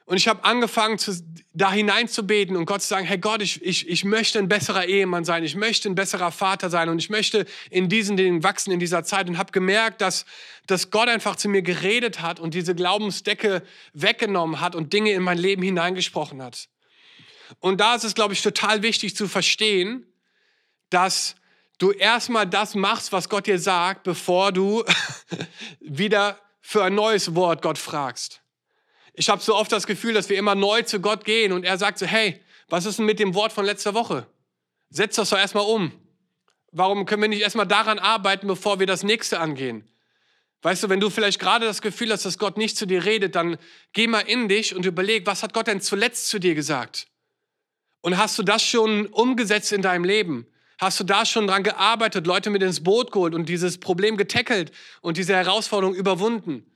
und 0.07 0.18
ich 0.18 0.29
habe 0.29 0.44
angefangen, 0.44 0.99
zu, 0.99 1.18
da 1.55 1.73
hineinzubeten 1.73 2.57
und 2.57 2.66
Gott 2.66 2.83
zu 2.83 2.88
sagen, 2.88 3.07
hey 3.07 3.16
Gott, 3.16 3.40
ich, 3.40 3.64
ich, 3.64 3.88
ich 3.88 4.05
möchte 4.05 4.38
ein 4.38 4.49
besserer 4.49 4.85
Ehemann 4.85 5.25
sein, 5.25 5.44
ich 5.44 5.57
möchte 5.57 5.88
ein 5.88 5.94
besserer 5.94 6.31
Vater 6.31 6.68
sein 6.68 6.90
und 6.90 6.99
ich 6.99 7.09
möchte 7.09 7.47
in 7.70 7.88
diesen 7.88 8.18
Dingen 8.18 8.42
wachsen 8.42 8.70
in 8.70 8.81
dieser 8.81 9.03
Zeit 9.05 9.31
und 9.31 9.38
habe 9.38 9.53
gemerkt, 9.53 10.03
dass, 10.03 10.27
dass 10.66 10.90
Gott 10.90 11.09
einfach 11.09 11.37
zu 11.37 11.49
mir 11.49 11.62
geredet 11.62 12.20
hat 12.20 12.38
und 12.38 12.53
diese 12.53 12.75
Glaubensdecke 12.75 13.62
weggenommen 13.94 14.61
hat 14.61 14.75
und 14.75 14.92
Dinge 14.92 15.12
in 15.12 15.23
mein 15.23 15.38
Leben 15.38 15.62
hineingesprochen 15.62 16.42
hat. 16.42 16.68
Und 17.61 17.81
da 17.81 17.95
ist 17.95 18.05
es, 18.05 18.14
glaube 18.14 18.35
ich, 18.35 18.43
total 18.43 18.83
wichtig 18.83 19.17
zu 19.17 19.29
verstehen, 19.29 20.07
dass 20.90 21.37
du 21.79 21.90
erstmal 21.90 22.47
das 22.47 22.75
machst, 22.75 23.12
was 23.12 23.29
Gott 23.29 23.47
dir 23.47 23.59
sagt, 23.59 24.05
bevor 24.05 24.53
du 24.53 24.85
wieder 25.81 26.38
für 26.61 26.85
ein 26.85 26.95
neues 26.95 27.35
Wort 27.35 27.62
Gott 27.62 27.79
fragst. 27.79 28.43
Ich 29.12 29.29
habe 29.29 29.43
so 29.43 29.55
oft 29.55 29.71
das 29.71 29.87
Gefühl, 29.87 30.14
dass 30.14 30.29
wir 30.29 30.38
immer 30.38 30.55
neu 30.55 30.83
zu 30.83 31.01
Gott 31.01 31.25
gehen 31.25 31.53
und 31.53 31.64
er 31.64 31.79
sagt 31.79 31.99
so, 31.99 32.07
hey, 32.07 32.40
was 32.69 32.87
ist 32.87 32.99
denn 32.99 33.07
mit 33.07 33.21
dem 33.21 33.35
Wort 33.35 33.53
von 33.53 33.64
letzter 33.64 33.95
Woche? 33.95 34.27
Setz 34.90 35.17
das 35.17 35.31
doch 35.31 35.38
erstmal 35.38 35.64
um. 35.64 35.93
Warum 36.73 37.07
können 37.07 37.23
wir 37.23 37.29
nicht 37.29 37.43
erstmal 37.43 37.67
daran 37.67 37.99
arbeiten, 37.99 38.49
bevor 38.49 38.81
wir 38.81 38.87
das 38.87 39.03
nächste 39.05 39.38
angehen? 39.38 39.88
Weißt 40.62 40.83
du, 40.83 40.88
wenn 40.88 40.99
du 40.99 41.11
vielleicht 41.11 41.38
gerade 41.38 41.67
das 41.67 41.83
Gefühl 41.83 42.11
hast, 42.11 42.25
dass 42.25 42.38
Gott 42.38 42.57
nicht 42.57 42.77
zu 42.77 42.87
dir 42.87 43.05
redet, 43.05 43.35
dann 43.35 43.59
geh 43.93 44.07
mal 44.07 44.21
in 44.21 44.49
dich 44.49 44.75
und 44.75 44.87
überleg, 44.87 45.27
was 45.27 45.43
hat 45.43 45.53
Gott 45.53 45.67
denn 45.67 45.83
zuletzt 45.83 46.29
zu 46.29 46.38
dir 46.38 46.55
gesagt? 46.55 47.07
Und 48.05 48.19
hast 48.19 48.38
du 48.38 48.43
das 48.43 48.62
schon 48.62 49.07
umgesetzt 49.07 49.73
in 49.73 49.81
deinem 49.81 50.05
Leben? 50.05 50.47
Hast 50.79 51.01
du 51.01 51.05
da 51.05 51.25
schon 51.25 51.47
dran 51.47 51.62
gearbeitet, 51.62 52.27
Leute 52.27 52.51
mit 52.51 52.62
ins 52.62 52.85
Boot 52.85 53.11
geholt 53.11 53.35
und 53.35 53.49
dieses 53.49 53.79
Problem 53.79 54.19
getackelt 54.19 54.73
und 55.01 55.17
diese 55.17 55.35
Herausforderung 55.35 55.95
überwunden? 55.95 56.71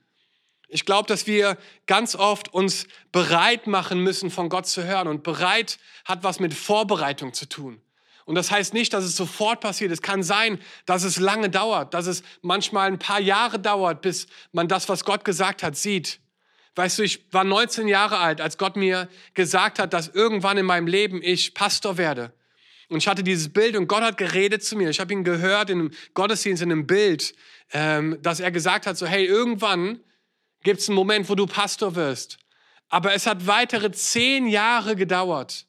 Ich 0.69 0.85
glaube, 0.85 1.07
dass 1.07 1.27
wir 1.27 1.55
ganz 1.85 2.15
oft 2.15 2.51
uns 2.51 2.87
bereit 3.11 3.67
machen 3.67 3.99
müssen, 3.99 4.31
von 4.31 4.49
Gott 4.49 4.65
zu 4.65 4.85
hören. 4.85 5.07
Und 5.07 5.21
bereit 5.21 5.77
hat 6.03 6.23
was 6.23 6.39
mit 6.39 6.51
Vorbereitung 6.51 7.31
zu 7.31 7.47
tun. 7.47 7.79
Und 8.25 8.33
das 8.33 8.49
heißt 8.49 8.73
nicht, 8.73 8.91
dass 8.93 9.03
es 9.03 9.15
sofort 9.15 9.61
passiert. 9.61 9.91
Es 9.91 10.01
kann 10.01 10.23
sein, 10.23 10.59
dass 10.87 11.03
es 11.03 11.19
lange 11.19 11.51
dauert, 11.51 11.93
dass 11.93 12.07
es 12.07 12.23
manchmal 12.41 12.87
ein 12.87 12.97
paar 12.97 13.21
Jahre 13.21 13.59
dauert, 13.59 14.01
bis 14.01 14.25
man 14.51 14.67
das, 14.67 14.89
was 14.89 15.05
Gott 15.05 15.23
gesagt 15.23 15.61
hat, 15.61 15.75
sieht. 15.75 16.21
Weißt 16.79 16.97
du, 16.97 17.03
ich 17.03 17.25
war 17.33 17.43
19 17.43 17.89
Jahre 17.89 18.19
alt, 18.19 18.39
als 18.39 18.57
Gott 18.57 18.77
mir 18.77 19.09
gesagt 19.33 19.79
hat, 19.79 19.91
dass 19.91 20.07
irgendwann 20.07 20.57
in 20.57 20.65
meinem 20.65 20.87
Leben 20.87 21.21
ich 21.21 21.53
Pastor 21.53 21.97
werde. 21.97 22.31
Und 22.87 22.99
ich 22.99 23.09
hatte 23.09 23.21
dieses 23.21 23.49
Bild 23.49 23.75
und 23.75 23.87
Gott 23.87 24.01
hat 24.01 24.15
geredet 24.15 24.63
zu 24.63 24.77
mir. 24.77 24.89
Ich 24.89 25.01
habe 25.01 25.11
ihn 25.11 25.25
gehört 25.25 25.69
in 25.69 25.79
einem 25.79 25.91
Gottesdienst, 26.13 26.63
in 26.63 26.71
einem 26.71 26.87
Bild, 26.87 27.35
ähm, 27.73 28.17
dass 28.21 28.39
er 28.39 28.49
gesagt 28.51 28.87
hat, 28.87 28.97
so 28.97 29.05
hey, 29.05 29.25
irgendwann 29.25 29.99
gibt 30.63 30.79
es 30.79 30.87
einen 30.87 30.95
Moment, 30.95 31.27
wo 31.27 31.35
du 31.35 31.47
Pastor 31.47 31.95
wirst. 31.95 32.37
Aber 32.87 33.13
es 33.13 33.27
hat 33.27 33.45
weitere 33.45 33.91
zehn 33.91 34.47
Jahre 34.47 34.95
gedauert, 34.95 35.65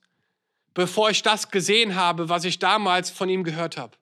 bevor 0.74 1.10
ich 1.10 1.24
das 1.24 1.50
gesehen 1.50 1.96
habe, 1.96 2.28
was 2.28 2.44
ich 2.44 2.60
damals 2.60 3.10
von 3.10 3.28
ihm 3.28 3.42
gehört 3.42 3.76
habe. 3.76 3.96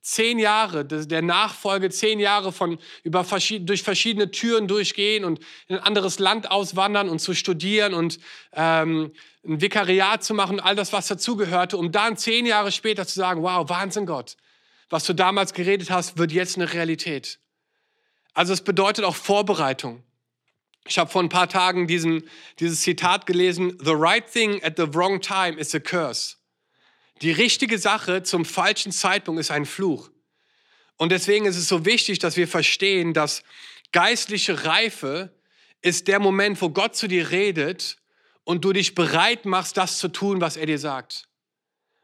Zehn 0.00 0.38
Jahre 0.38 0.84
der 0.84 1.22
Nachfolge, 1.22 1.90
zehn 1.90 2.20
Jahre 2.20 2.52
von 2.52 2.78
über 3.02 3.24
verschiedene, 3.24 3.66
durch 3.66 3.82
verschiedene 3.82 4.30
Türen 4.30 4.68
durchgehen 4.68 5.24
und 5.24 5.40
in 5.66 5.76
ein 5.76 5.82
anderes 5.82 6.18
Land 6.18 6.50
auswandern 6.50 7.08
und 7.08 7.18
zu 7.18 7.34
studieren 7.34 7.94
und 7.94 8.18
ähm, 8.52 9.12
ein 9.44 9.60
Vikariat 9.60 10.24
zu 10.24 10.34
machen, 10.34 10.60
all 10.60 10.76
das, 10.76 10.92
was 10.92 11.08
dazugehörte, 11.08 11.76
um 11.76 11.92
dann 11.92 12.16
zehn 12.16 12.46
Jahre 12.46 12.72
später 12.72 13.06
zu 13.06 13.14
sagen, 13.14 13.42
wow, 13.42 13.68
Wahnsinn 13.68 14.06
Gott, 14.06 14.36
was 14.88 15.04
du 15.04 15.14
damals 15.14 15.52
geredet 15.52 15.90
hast, 15.90 16.18
wird 16.18 16.32
jetzt 16.32 16.56
eine 16.56 16.72
Realität. 16.72 17.38
Also 18.34 18.52
es 18.52 18.62
bedeutet 18.62 19.04
auch 19.04 19.16
Vorbereitung. 19.16 20.04
Ich 20.86 20.98
habe 20.98 21.10
vor 21.10 21.22
ein 21.22 21.28
paar 21.28 21.48
Tagen 21.48 21.86
diesen, 21.86 22.28
dieses 22.60 22.80
Zitat 22.80 23.26
gelesen, 23.26 23.78
The 23.84 23.92
right 23.92 24.24
thing 24.26 24.62
at 24.62 24.76
the 24.76 24.86
wrong 24.94 25.20
time 25.20 25.58
is 25.58 25.74
a 25.74 25.80
curse. 25.80 26.37
Die 27.22 27.32
richtige 27.32 27.78
Sache 27.78 28.22
zum 28.22 28.44
falschen 28.44 28.92
Zeitpunkt 28.92 29.40
ist 29.40 29.50
ein 29.50 29.66
Fluch. 29.66 30.10
Und 30.96 31.10
deswegen 31.10 31.46
ist 31.46 31.56
es 31.56 31.68
so 31.68 31.84
wichtig, 31.84 32.18
dass 32.18 32.36
wir 32.36 32.48
verstehen, 32.48 33.14
dass 33.14 33.42
geistliche 33.92 34.64
Reife 34.64 35.32
ist 35.80 36.08
der 36.08 36.18
Moment, 36.18 36.60
wo 36.60 36.70
Gott 36.70 36.96
zu 36.96 37.06
dir 37.06 37.30
redet 37.30 37.98
und 38.44 38.64
du 38.64 38.72
dich 38.72 38.94
bereit 38.94 39.44
machst, 39.44 39.76
das 39.76 39.98
zu 39.98 40.08
tun, 40.08 40.40
was 40.40 40.56
er 40.56 40.66
dir 40.66 40.78
sagt. 40.78 41.28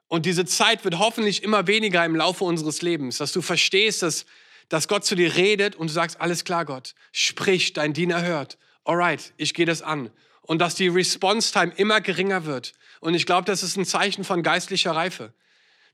Und 0.07 0.27
diese 0.27 0.45
Zeit 0.45 0.85
wird 0.85 0.99
hoffentlich 0.99 1.43
immer 1.43 1.67
weniger 1.67 2.05
im 2.05 2.15
Laufe 2.15 2.45
unseres 2.45 2.83
Lebens, 2.83 3.19
dass 3.19 3.33
du 3.33 3.43
verstehst, 3.43 4.03
dass, 4.03 4.27
dass 4.69 4.87
Gott 4.87 5.05
zu 5.05 5.17
dir 5.17 5.35
redet 5.35 5.75
und 5.75 5.89
du 5.89 5.93
sagst, 5.93 6.21
alles 6.21 6.45
klar, 6.45 6.65
Gott, 6.65 6.95
sprich, 7.11 7.73
dein 7.73 7.93
Diener 7.93 8.23
hört 8.23 8.59
alright, 8.85 9.33
ich 9.37 9.55
gehe 9.55 9.67
das 9.67 9.83
an. 9.83 10.11
Und 10.43 10.59
dass 10.59 10.75
die 10.75 10.89
Response-Time 10.89 11.73
immer 11.77 12.01
geringer 12.01 12.45
wird. 12.45 12.75
Und 13.05 13.13
ich 13.13 13.27
glaube, 13.27 13.45
das 13.45 13.63
ist 13.63 13.77
ein 13.77 13.85
Zeichen 13.85 14.25
von 14.25 14.43
geistlicher 14.43 14.93
Reife. 14.93 15.35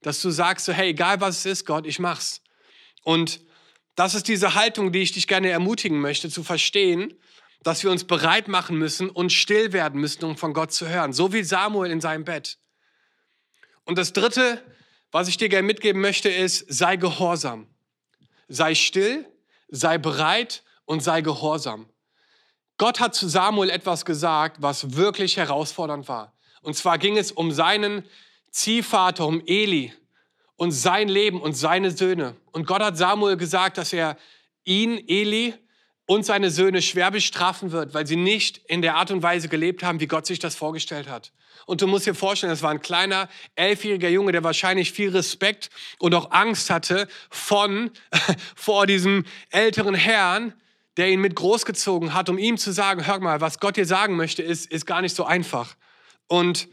Dass 0.00 0.22
du 0.22 0.30
sagst, 0.30 0.66
so, 0.66 0.72
hey, 0.72 0.90
egal 0.90 1.20
was 1.20 1.38
es 1.38 1.46
ist, 1.46 1.66
Gott, 1.66 1.84
ich 1.84 1.98
mach's. 1.98 2.40
Und 3.02 3.40
das 3.96 4.14
ist 4.14 4.28
diese 4.28 4.54
Haltung, 4.54 4.92
die 4.92 5.00
ich 5.00 5.10
dich 5.10 5.26
gerne 5.26 5.50
ermutigen 5.50 6.00
möchte, 6.00 6.30
zu 6.30 6.44
verstehen, 6.44 7.12
dass 7.64 7.82
wir 7.82 7.90
uns 7.90 8.04
bereit 8.04 8.46
machen 8.46 8.78
müssen 8.78 9.10
und 9.10 9.32
still 9.32 9.72
werden 9.72 10.00
müssen, 10.00 10.24
um 10.24 10.36
von 10.36 10.54
Gott 10.54 10.70
zu 10.70 10.88
hören. 10.88 11.12
So 11.12 11.32
wie 11.32 11.42
Samuel 11.42 11.90
in 11.90 12.00
seinem 12.00 12.24
Bett. 12.24 12.58
Und 13.82 13.98
das 13.98 14.12
Dritte, 14.12 14.62
was 15.10 15.26
ich 15.26 15.36
dir 15.36 15.48
gerne 15.48 15.66
mitgeben 15.66 16.00
möchte, 16.00 16.28
ist, 16.28 16.64
sei 16.72 16.94
gehorsam. 16.94 17.66
Sei 18.46 18.76
still, 18.76 19.26
sei 19.68 19.98
bereit 19.98 20.62
und 20.84 21.02
sei 21.02 21.22
gehorsam. 21.22 21.88
Gott 22.78 23.00
hat 23.00 23.16
zu 23.16 23.28
Samuel 23.28 23.68
etwas 23.68 24.04
gesagt, 24.04 24.62
was 24.62 24.94
wirklich 24.94 25.38
herausfordernd 25.38 26.06
war. 26.06 26.36
Und 26.62 26.74
zwar 26.74 26.98
ging 26.98 27.16
es 27.16 27.32
um 27.32 27.52
seinen 27.52 28.04
Ziehvater, 28.50 29.26
um 29.26 29.42
Eli 29.46 29.92
und 30.56 30.72
sein 30.72 31.08
Leben 31.08 31.40
und 31.40 31.54
seine 31.54 31.90
Söhne. 31.90 32.36
Und 32.52 32.66
Gott 32.66 32.82
hat 32.82 32.98
Samuel 32.98 33.36
gesagt, 33.36 33.78
dass 33.78 33.92
er 33.92 34.16
ihn, 34.64 35.02
Eli 35.08 35.54
und 36.06 36.26
seine 36.26 36.50
Söhne 36.50 36.82
schwer 36.82 37.10
bestrafen 37.10 37.72
wird, 37.72 37.94
weil 37.94 38.06
sie 38.06 38.16
nicht 38.16 38.58
in 38.66 38.82
der 38.82 38.96
Art 38.96 39.10
und 39.10 39.22
Weise 39.22 39.48
gelebt 39.48 39.82
haben, 39.82 40.00
wie 40.00 40.06
Gott 40.06 40.26
sich 40.26 40.38
das 40.38 40.56
vorgestellt 40.56 41.08
hat. 41.08 41.32
Und 41.66 41.82
du 41.82 41.86
musst 41.86 42.06
dir 42.06 42.14
vorstellen, 42.14 42.50
das 42.50 42.62
war 42.62 42.72
ein 42.72 42.82
kleiner, 42.82 43.28
elfjähriger 43.54 44.08
Junge, 44.08 44.32
der 44.32 44.42
wahrscheinlich 44.42 44.92
viel 44.92 45.10
Respekt 45.10 45.70
und 45.98 46.14
auch 46.14 46.32
Angst 46.32 46.68
hatte 46.68 47.06
von, 47.30 47.92
vor 48.56 48.86
diesem 48.86 49.24
älteren 49.50 49.94
Herrn, 49.94 50.52
der 50.96 51.08
ihn 51.10 51.20
mit 51.20 51.36
großgezogen 51.36 52.12
hat, 52.12 52.28
um 52.28 52.38
ihm 52.38 52.58
zu 52.58 52.72
sagen, 52.72 53.06
hör 53.06 53.20
mal, 53.20 53.40
was 53.40 53.60
Gott 53.60 53.76
dir 53.76 53.86
sagen 53.86 54.16
möchte, 54.16 54.42
ist, 54.42 54.70
ist 54.70 54.86
gar 54.86 55.02
nicht 55.02 55.14
so 55.14 55.24
einfach. 55.24 55.76
Und, 56.30 56.68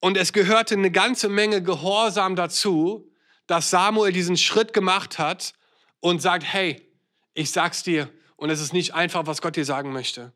und 0.00 0.18
es 0.18 0.34
gehörte 0.34 0.74
eine 0.74 0.90
ganze 0.90 1.30
Menge 1.30 1.62
Gehorsam 1.62 2.36
dazu, 2.36 3.10
dass 3.46 3.70
Samuel 3.70 4.12
diesen 4.12 4.36
Schritt 4.36 4.74
gemacht 4.74 5.18
hat 5.18 5.54
und 6.00 6.20
sagt, 6.20 6.44
hey, 6.44 6.86
ich 7.32 7.50
sag's 7.50 7.82
dir. 7.82 8.12
Und 8.36 8.50
es 8.50 8.60
ist 8.60 8.74
nicht 8.74 8.92
einfach, 8.92 9.26
was 9.26 9.40
Gott 9.40 9.56
dir 9.56 9.64
sagen 9.64 9.94
möchte. 9.94 10.34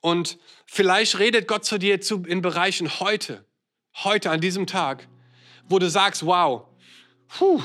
Und 0.00 0.38
vielleicht 0.64 1.18
redet 1.18 1.46
Gott 1.46 1.66
zu 1.66 1.76
dir 1.76 2.00
zu, 2.00 2.22
in 2.22 2.40
Bereichen 2.40 2.98
heute, 3.00 3.44
heute 3.96 4.30
an 4.30 4.40
diesem 4.40 4.66
Tag, 4.66 5.06
wo 5.68 5.78
du 5.78 5.90
sagst, 5.90 6.24
wow, 6.24 6.66
puh, 7.28 7.62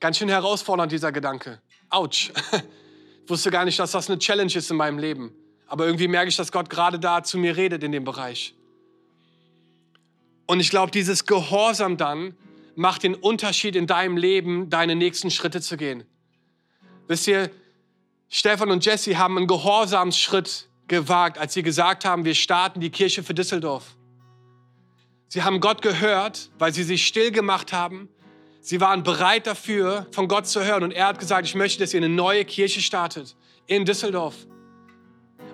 ganz 0.00 0.18
schön 0.18 0.28
herausfordernd 0.28 0.90
dieser 0.90 1.12
Gedanke. 1.12 1.62
Autsch. 1.90 2.32
wusste 3.28 3.52
gar 3.52 3.64
nicht, 3.64 3.78
dass 3.78 3.92
das 3.92 4.10
eine 4.10 4.18
Challenge 4.18 4.52
ist 4.52 4.68
in 4.68 4.76
meinem 4.76 4.98
Leben. 4.98 5.32
Aber 5.68 5.86
irgendwie 5.86 6.08
merke 6.08 6.28
ich, 6.28 6.36
dass 6.36 6.50
Gott 6.50 6.68
gerade 6.68 6.98
da 6.98 7.22
zu 7.22 7.38
mir 7.38 7.56
redet 7.56 7.84
in 7.84 7.92
dem 7.92 8.02
Bereich. 8.02 8.56
Und 10.50 10.58
ich 10.58 10.70
glaube, 10.70 10.90
dieses 10.90 11.26
Gehorsam 11.26 11.96
dann 11.96 12.34
macht 12.74 13.04
den 13.04 13.14
Unterschied 13.14 13.76
in 13.76 13.86
deinem 13.86 14.16
Leben, 14.16 14.68
deine 14.68 14.96
nächsten 14.96 15.30
Schritte 15.30 15.60
zu 15.60 15.76
gehen. 15.76 16.02
Wisst 17.06 17.28
ihr, 17.28 17.52
Stefan 18.28 18.72
und 18.72 18.84
Jesse 18.84 19.16
haben 19.16 19.36
einen 19.36 19.46
Gehorsamsschritt 19.46 20.68
gewagt, 20.88 21.38
als 21.38 21.54
sie 21.54 21.62
gesagt 21.62 22.04
haben, 22.04 22.24
wir 22.24 22.34
starten 22.34 22.80
die 22.80 22.90
Kirche 22.90 23.22
für 23.22 23.32
Düsseldorf. 23.32 23.94
Sie 25.28 25.44
haben 25.44 25.60
Gott 25.60 25.82
gehört, 25.82 26.50
weil 26.58 26.74
sie 26.74 26.82
sich 26.82 27.06
still 27.06 27.30
gemacht 27.30 27.72
haben. 27.72 28.08
Sie 28.60 28.80
waren 28.80 29.04
bereit 29.04 29.46
dafür, 29.46 30.08
von 30.10 30.26
Gott 30.26 30.48
zu 30.48 30.64
hören. 30.64 30.82
Und 30.82 30.90
er 30.90 31.06
hat 31.06 31.20
gesagt, 31.20 31.46
ich 31.46 31.54
möchte, 31.54 31.84
dass 31.84 31.94
ihr 31.94 32.00
eine 32.00 32.08
neue 32.08 32.44
Kirche 32.44 32.80
startet 32.80 33.36
in 33.68 33.84
Düsseldorf. 33.84 34.34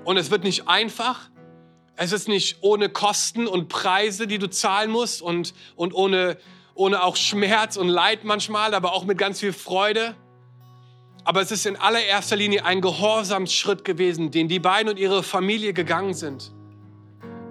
Und 0.04 0.16
es 0.16 0.30
wird 0.30 0.42
nicht 0.42 0.68
einfach. 0.68 1.28
Es 1.96 2.12
ist 2.12 2.28
nicht 2.28 2.58
ohne 2.60 2.90
Kosten 2.90 3.46
und 3.46 3.68
Preise, 3.68 4.26
die 4.26 4.38
du 4.38 4.50
zahlen 4.50 4.90
musst 4.90 5.22
und, 5.22 5.54
und 5.76 5.94
ohne, 5.94 6.36
ohne 6.74 7.02
auch 7.02 7.16
Schmerz 7.16 7.78
und 7.78 7.88
Leid 7.88 8.22
manchmal, 8.24 8.74
aber 8.74 8.92
auch 8.92 9.04
mit 9.04 9.16
ganz 9.16 9.40
viel 9.40 9.54
Freude. 9.54 10.14
Aber 11.24 11.40
es 11.40 11.50
ist 11.50 11.64
in 11.64 11.76
allererster 11.76 12.36
Linie 12.36 12.66
ein 12.66 12.82
Gehorsamsschritt 12.82 13.84
gewesen, 13.84 14.30
den 14.30 14.46
die 14.46 14.58
beiden 14.58 14.90
und 14.90 14.98
ihre 14.98 15.22
Familie 15.22 15.72
gegangen 15.72 16.12
sind. 16.12 16.52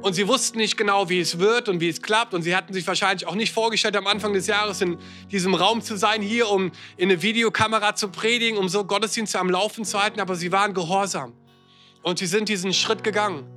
Und 0.03 0.13
sie 0.13 0.27
wussten 0.27 0.59
nicht 0.59 0.77
genau, 0.77 1.09
wie 1.09 1.19
es 1.19 1.39
wird 1.39 1.67
und 1.67 1.79
wie 1.79 1.89
es 1.89 1.99
klappt. 1.99 2.35
Und 2.35 2.43
sie 2.43 2.55
hatten 2.55 2.71
sich 2.71 2.85
wahrscheinlich 2.85 3.27
auch 3.27 3.33
nicht 3.33 3.51
vorgestellt, 3.51 3.95
am 3.95 4.05
Anfang 4.05 4.33
des 4.33 4.45
Jahres 4.45 4.79
in 4.79 4.99
diesem 5.31 5.55
Raum 5.55 5.81
zu 5.81 5.97
sein, 5.97 6.21
hier, 6.21 6.47
um 6.47 6.71
in 6.95 7.09
eine 7.09 7.23
Videokamera 7.23 7.95
zu 7.95 8.09
predigen, 8.09 8.59
um 8.59 8.69
so 8.69 8.83
Gottesdienste 8.83 9.39
am 9.39 9.49
Laufen 9.49 9.83
zu 9.83 9.99
halten. 9.99 10.19
Aber 10.19 10.35
sie 10.35 10.51
waren 10.51 10.75
gehorsam. 10.75 11.33
Und 12.03 12.19
sie 12.19 12.27
sind 12.27 12.49
diesen 12.49 12.71
Schritt 12.71 13.03
gegangen. 13.03 13.47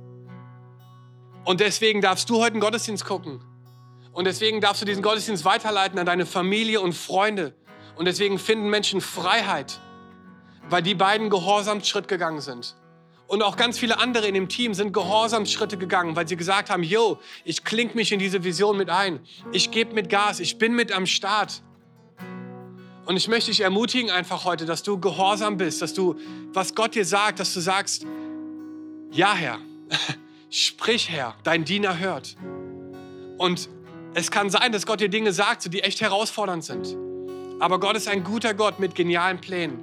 Und 1.45 1.59
deswegen 1.59 2.01
darfst 2.01 2.29
du 2.29 2.37
heute 2.37 2.53
einen 2.53 2.61
Gottesdienst 2.61 3.05
gucken. 3.05 3.41
Und 4.11 4.25
deswegen 4.25 4.61
darfst 4.61 4.81
du 4.81 4.85
diesen 4.85 5.03
Gottesdienst 5.03 5.45
weiterleiten 5.45 5.97
an 5.99 6.05
deine 6.05 6.25
Familie 6.25 6.81
und 6.81 6.93
Freunde. 6.93 7.53
Und 7.95 8.05
deswegen 8.05 8.39
finden 8.39 8.69
Menschen 8.69 9.01
Freiheit 9.01 9.79
weil 10.69 10.83
die 10.83 10.95
beiden 10.95 11.29
Gehorsamsschritt 11.29 12.07
gegangen 12.07 12.41
sind. 12.41 12.75
Und 13.27 13.43
auch 13.43 13.57
ganz 13.57 13.77
viele 13.77 13.99
andere 13.99 14.27
in 14.27 14.33
dem 14.33 14.49
Team 14.49 14.73
sind 14.73 14.91
Gehorsamsschritte 14.91 15.77
gegangen, 15.77 16.15
weil 16.15 16.27
sie 16.27 16.35
gesagt 16.35 16.69
haben, 16.69 16.81
yo, 16.81 17.19
ich 17.43 17.63
kling 17.63 17.91
mich 17.93 18.11
in 18.11 18.19
diese 18.19 18.43
Vision 18.43 18.75
mit 18.75 18.89
ein. 18.89 19.19
Ich 19.51 19.69
gebe 19.69 19.93
mit 19.93 20.09
Gas, 20.09 20.39
ich 20.39 20.57
bin 20.57 20.73
mit 20.73 20.91
am 20.91 21.05
Start. 21.05 21.61
Und 23.05 23.17
ich 23.17 23.27
möchte 23.27 23.51
dich 23.51 23.61
ermutigen 23.61 24.09
einfach 24.09 24.45
heute, 24.45 24.65
dass 24.65 24.81
du 24.83 24.99
gehorsam 24.99 25.57
bist, 25.57 25.81
dass 25.81 25.93
du, 25.93 26.15
was 26.53 26.73
Gott 26.73 26.95
dir 26.95 27.05
sagt, 27.05 27.39
dass 27.39 27.53
du 27.53 27.59
sagst, 27.59 28.05
ja 29.11 29.33
Herr, 29.33 29.59
sprich 30.49 31.09
Herr, 31.09 31.35
dein 31.43 31.65
Diener 31.65 31.99
hört. 31.99 32.35
Und 33.37 33.69
es 34.13 34.31
kann 34.31 34.49
sein, 34.49 34.71
dass 34.71 34.85
Gott 34.85 34.99
dir 34.99 35.09
Dinge 35.09 35.31
sagt, 35.31 35.71
die 35.73 35.81
echt 35.81 36.01
herausfordernd 36.01 36.63
sind. 36.63 36.97
Aber 37.59 37.79
Gott 37.79 37.95
ist 37.95 38.07
ein 38.07 38.23
guter 38.23 38.53
Gott 38.53 38.79
mit 38.79 38.95
genialen 38.95 39.39
Plänen. 39.39 39.79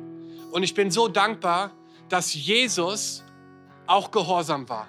Und 0.51 0.63
ich 0.63 0.75
bin 0.75 0.91
so 0.91 1.09
dankbar, 1.09 1.71
dass 2.09 2.35
Jesus 2.35 3.23
auch 3.87 4.11
gehorsam 4.11 4.69
war. 4.69 4.89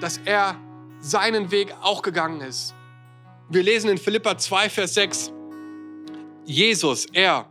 Dass 0.00 0.18
er 0.24 0.56
seinen 1.00 1.50
Weg 1.50 1.74
auch 1.82 2.02
gegangen 2.02 2.40
ist. 2.40 2.74
Wir 3.48 3.62
lesen 3.62 3.90
in 3.90 3.98
Philippa 3.98 4.38
2, 4.38 4.70
Vers 4.70 4.94
6. 4.94 5.32
Jesus, 6.44 7.06
er, 7.12 7.50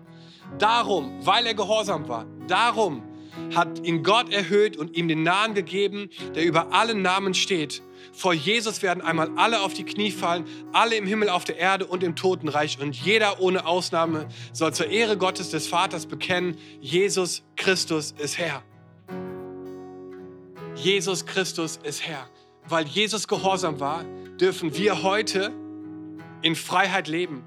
Darum, 0.57 1.25
weil 1.25 1.45
er 1.45 1.53
gehorsam 1.53 2.07
war, 2.07 2.25
darum 2.47 3.03
hat 3.55 3.85
ihn 3.85 4.03
Gott 4.03 4.31
erhöht 4.31 4.77
und 4.77 4.95
ihm 4.95 5.07
den 5.07 5.23
Namen 5.23 5.53
gegeben, 5.53 6.09
der 6.35 6.45
über 6.45 6.73
allen 6.73 7.01
Namen 7.01 7.33
steht. 7.33 7.81
Vor 8.13 8.33
Jesus 8.33 8.81
werden 8.81 9.01
einmal 9.01 9.31
alle 9.37 9.61
auf 9.61 9.73
die 9.73 9.85
Knie 9.85 10.11
fallen, 10.11 10.45
alle 10.73 10.95
im 10.95 11.07
Himmel, 11.07 11.29
auf 11.29 11.43
der 11.43 11.57
Erde 11.57 11.85
und 11.85 12.03
im 12.03 12.15
Totenreich. 12.15 12.79
Und 12.81 12.95
jeder 12.95 13.39
ohne 13.39 13.65
Ausnahme 13.65 14.27
soll 14.51 14.73
zur 14.73 14.87
Ehre 14.87 15.17
Gottes 15.17 15.49
des 15.49 15.67
Vaters 15.67 16.05
bekennen, 16.05 16.57
Jesus 16.81 17.43
Christus 17.55 18.13
ist 18.17 18.37
Herr. 18.37 18.63
Jesus 20.75 21.25
Christus 21.25 21.79
ist 21.83 22.05
Herr. 22.05 22.27
Weil 22.67 22.85
Jesus 22.87 23.27
gehorsam 23.27 23.79
war, 23.79 24.03
dürfen 24.39 24.75
wir 24.77 25.03
heute 25.03 25.51
in 26.41 26.55
Freiheit 26.55 27.07
leben. 27.07 27.43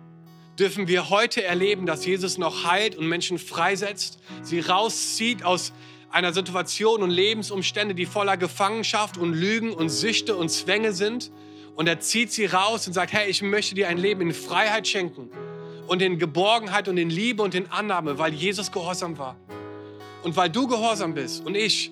Dürfen 0.59 0.87
wir 0.87 1.11
heute 1.11 1.43
erleben, 1.43 1.85
dass 1.85 2.07
Jesus 2.07 2.39
noch 2.39 2.65
heilt 2.65 2.97
und 2.97 3.09
Menschen 3.09 3.39
freisetzt, 3.39 4.19
sie 4.43 4.61
rauszieht 4.61 5.45
aus 5.45 5.73
einer 6.11 6.33
Situation 6.33 7.03
und 7.03 7.11
Lebensumstände, 7.11 7.95
die 7.95 8.07
voller 8.07 8.37
Gefangenschaft 8.37 9.19
und 9.19 9.35
Lügen 9.35 9.73
und 9.73 9.89
Süchte 9.89 10.37
und 10.37 10.49
Zwänge 10.49 10.93
sind. 10.93 11.33
Und 11.75 11.89
er 11.89 11.99
zieht 11.99 12.31
sie 12.31 12.47
raus 12.47 12.87
und 12.87 12.93
sagt, 12.93 13.13
hey, 13.13 13.29
ich 13.29 13.43
möchte 13.43 13.75
dir 13.75 13.89
ein 13.89 13.99
Leben 13.99 14.21
in 14.21 14.33
Freiheit 14.33 14.87
schenken 14.87 15.29
und 15.89 16.01
in 16.01 16.21
Geborgenheit 16.21 16.87
und 16.87 16.99
in 16.99 17.11
Liebe 17.11 17.43
und 17.43 17.57
in 17.57 17.69
Annahme, 17.73 18.17
weil 18.17 18.33
Jesus 18.33 18.71
gehorsam 18.71 19.19
war. 19.19 19.37
Und 20.23 20.37
weil 20.37 20.51
du 20.51 20.69
gehorsam 20.69 21.15
bist 21.15 21.45
und 21.45 21.57
ich 21.57 21.91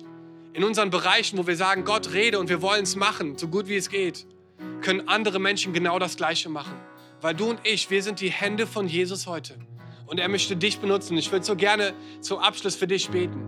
in 0.53 0.63
unseren 0.63 0.89
Bereichen, 0.89 1.37
wo 1.37 1.45
wir 1.45 1.57
sagen, 1.57 1.83
Gott 1.83 2.13
rede 2.13 2.39
und 2.39 2.47
wir 2.47 2.61
wollen 2.61 2.83
es 2.83 2.95
machen, 2.95 3.37
so 3.37 3.49
gut 3.49 3.67
wie 3.67 3.75
es 3.75 3.89
geht, 3.89 4.25
können 4.81 5.09
andere 5.09 5.39
Menschen 5.39 5.73
genau 5.73 5.99
das 5.99 6.15
Gleiche 6.15 6.47
machen. 6.47 6.73
Weil 7.23 7.33
du 7.33 7.51
und 7.51 7.61
ich, 7.63 7.89
wir 7.89 8.03
sind 8.03 8.19
die 8.19 8.29
Hände 8.29 8.67
von 8.67 8.85
Jesus 8.85 9.27
heute. 9.27 9.55
Und 10.07 10.19
er 10.19 10.27
möchte 10.27 10.57
dich 10.57 10.79
benutzen. 10.79 11.17
Ich 11.17 11.31
würde 11.31 11.45
so 11.45 11.55
gerne 11.55 11.93
zum 12.19 12.39
Abschluss 12.39 12.75
für 12.75 12.85
dich 12.85 13.09
beten. 13.11 13.41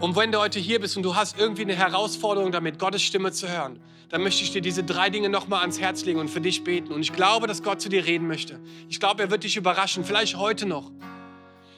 Und 0.00 0.16
wenn 0.16 0.30
du 0.30 0.38
heute 0.38 0.58
hier 0.58 0.78
bist 0.78 0.94
und 0.98 1.02
du 1.02 1.16
hast 1.16 1.38
irgendwie 1.38 1.62
eine 1.62 1.74
Herausforderung 1.74 2.52
damit, 2.52 2.78
Gottes 2.78 3.02
Stimme 3.02 3.32
zu 3.32 3.48
hören, 3.48 3.80
dann 4.10 4.22
möchte 4.22 4.44
ich 4.44 4.52
dir 4.52 4.60
diese 4.60 4.84
drei 4.84 5.08
Dinge 5.08 5.30
nochmal 5.30 5.62
ans 5.62 5.80
Herz 5.80 6.04
legen 6.04 6.20
und 6.20 6.28
für 6.28 6.42
dich 6.42 6.62
beten. 6.62 6.92
Und 6.92 7.00
ich 7.00 7.14
glaube, 7.14 7.46
dass 7.46 7.62
Gott 7.62 7.80
zu 7.80 7.88
dir 7.88 8.04
reden 8.04 8.28
möchte. 8.28 8.60
Ich 8.90 9.00
glaube, 9.00 9.22
er 9.22 9.30
wird 9.30 9.44
dich 9.44 9.56
überraschen, 9.56 10.04
vielleicht 10.04 10.36
heute 10.36 10.66
noch. 10.66 10.90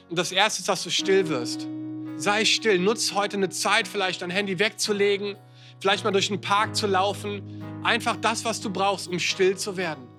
Und 0.09 0.19
das 0.19 0.33
Erste 0.33 0.59
ist, 0.59 0.67
dass 0.67 0.83
du 0.83 0.89
still 0.89 1.29
wirst. 1.29 1.69
Sei 2.17 2.43
still, 2.43 2.79
nutz 2.79 3.13
heute 3.13 3.37
eine 3.37 3.47
Zeit, 3.47 3.87
vielleicht 3.87 4.23
dein 4.23 4.29
Handy 4.29 4.59
wegzulegen, 4.59 5.37
vielleicht 5.79 6.03
mal 6.03 6.11
durch 6.11 6.27
den 6.27 6.41
Park 6.41 6.75
zu 6.75 6.85
laufen. 6.85 7.63
Einfach 7.81 8.17
das, 8.17 8.43
was 8.43 8.59
du 8.59 8.69
brauchst, 8.69 9.07
um 9.07 9.19
still 9.19 9.55
zu 9.55 9.77
werden. 9.77 10.10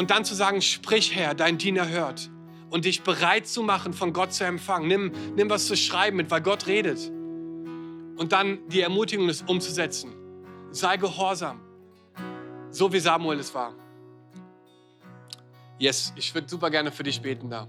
Und 0.00 0.10
dann 0.10 0.24
zu 0.24 0.34
sagen, 0.34 0.62
sprich 0.62 1.14
Herr, 1.14 1.34
dein 1.34 1.58
Diener 1.58 1.86
hört 1.86 2.30
und 2.70 2.86
dich 2.86 3.02
bereit 3.02 3.46
zu 3.46 3.62
machen, 3.62 3.92
von 3.92 4.14
Gott 4.14 4.32
zu 4.32 4.44
empfangen. 4.44 4.88
Nimm, 4.88 5.12
nimm 5.36 5.50
was 5.50 5.66
zu 5.66 5.76
schreiben 5.76 6.16
mit, 6.16 6.30
weil 6.30 6.40
Gott 6.40 6.66
redet. 6.66 7.06
Und 8.16 8.28
dann 8.32 8.66
die 8.68 8.80
Ermutigung, 8.80 9.28
es 9.28 9.42
umzusetzen. 9.42 10.14
Sei 10.70 10.96
gehorsam, 10.96 11.60
so 12.70 12.90
wie 12.94 12.98
Samuel 12.98 13.40
es 13.40 13.54
war. 13.54 13.74
Yes, 15.78 16.14
ich 16.16 16.34
würde 16.34 16.48
super 16.48 16.70
gerne 16.70 16.92
für 16.92 17.02
dich 17.02 17.20
beten 17.20 17.50
da. 17.50 17.68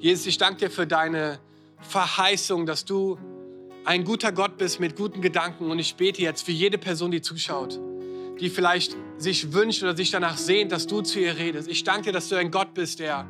Jesus, 0.00 0.26
ich 0.26 0.36
danke 0.36 0.64
dir 0.64 0.70
für 0.72 0.88
deine 0.88 1.38
Verheißung, 1.78 2.66
dass 2.66 2.84
du 2.84 3.20
ein 3.84 4.02
guter 4.02 4.32
Gott 4.32 4.58
bist 4.58 4.80
mit 4.80 4.96
guten 4.96 5.22
Gedanken. 5.22 5.70
Und 5.70 5.78
ich 5.78 5.94
bete 5.94 6.22
jetzt 6.22 6.42
für 6.42 6.50
jede 6.50 6.76
Person, 6.76 7.12
die 7.12 7.22
zuschaut, 7.22 7.78
die 8.40 8.50
vielleicht 8.50 8.96
sich 9.18 9.52
wünscht 9.52 9.82
oder 9.82 9.96
sich 9.96 10.10
danach 10.10 10.36
sehnt, 10.36 10.72
dass 10.72 10.86
du 10.86 11.02
zu 11.02 11.20
ihr 11.20 11.36
redest. 11.36 11.68
Ich 11.68 11.84
danke 11.84 12.04
dir, 12.04 12.12
dass 12.12 12.28
du 12.28 12.36
ein 12.36 12.50
Gott 12.50 12.74
bist, 12.74 12.98
der 13.00 13.26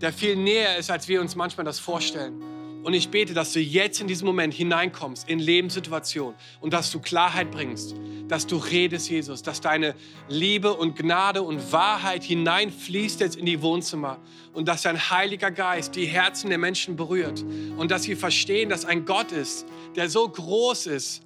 der 0.00 0.12
viel 0.12 0.36
näher 0.36 0.76
ist, 0.76 0.90
als 0.90 1.08
wir 1.08 1.20
uns 1.20 1.36
manchmal 1.36 1.64
das 1.64 1.78
vorstellen. 1.78 2.42
Und 2.82 2.94
ich 2.94 3.08
bete, 3.08 3.34
dass 3.34 3.52
du 3.52 3.58
jetzt 3.58 4.00
in 4.00 4.06
diesem 4.06 4.26
Moment 4.26 4.54
hineinkommst 4.54 5.28
in 5.28 5.40
Lebenssituationen 5.40 6.36
und 6.60 6.72
dass 6.72 6.92
du 6.92 7.00
Klarheit 7.00 7.50
bringst, 7.50 7.96
dass 8.28 8.46
du 8.46 8.58
redest, 8.58 9.10
Jesus, 9.10 9.42
dass 9.42 9.60
deine 9.60 9.96
Liebe 10.28 10.72
und 10.72 10.96
Gnade 10.96 11.42
und 11.42 11.72
Wahrheit 11.72 12.22
hineinfließt 12.22 13.18
jetzt 13.20 13.34
in 13.34 13.46
die 13.46 13.60
Wohnzimmer 13.60 14.18
und 14.52 14.68
dass 14.68 14.82
dein 14.82 15.10
Heiliger 15.10 15.50
Geist 15.50 15.96
die 15.96 16.06
Herzen 16.06 16.48
der 16.48 16.58
Menschen 16.58 16.94
berührt 16.94 17.44
und 17.76 17.90
dass 17.90 18.04
sie 18.04 18.14
verstehen, 18.14 18.68
dass 18.68 18.84
ein 18.84 19.04
Gott 19.04 19.32
ist, 19.32 19.66
der 19.96 20.08
so 20.08 20.28
groß 20.28 20.86
ist, 20.86 21.25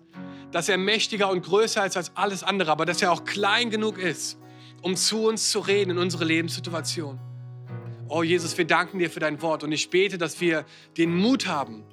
dass 0.52 0.68
er 0.68 0.78
mächtiger 0.78 1.30
und 1.30 1.42
größer 1.44 1.84
ist 1.86 1.96
als 1.96 2.16
alles 2.16 2.42
andere, 2.42 2.70
aber 2.70 2.86
dass 2.86 3.02
er 3.02 3.12
auch 3.12 3.24
klein 3.24 3.70
genug 3.70 3.98
ist, 3.98 4.38
um 4.82 4.96
zu 4.96 5.26
uns 5.28 5.50
zu 5.50 5.60
reden 5.60 5.90
in 5.90 5.98
unsere 5.98 6.24
Lebenssituation. 6.24 7.18
Oh 8.08 8.22
Jesus, 8.22 8.58
wir 8.58 8.66
danken 8.66 8.98
dir 8.98 9.10
für 9.10 9.20
dein 9.20 9.40
Wort 9.42 9.62
und 9.62 9.70
ich 9.70 9.90
bete, 9.90 10.18
dass 10.18 10.40
wir 10.40 10.64
den 10.96 11.14
Mut 11.14 11.46
haben, 11.46 11.84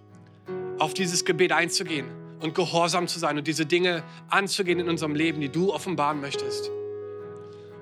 auf 0.80 0.94
dieses 0.94 1.26
Gebet 1.26 1.52
einzugehen 1.52 2.08
und 2.40 2.56
gehorsam 2.56 3.08
zu 3.08 3.20
sein 3.20 3.38
und 3.38 3.48
diese 3.48 3.66
Dinge 3.66 4.04
anzugehen 4.30 4.80
in 4.80 4.90
unserem 4.90 5.16
Leben, 5.16 5.42
die 5.42 5.50
du 5.50 5.72
offenbaren 5.74 6.20
möchtest. 6.20 6.72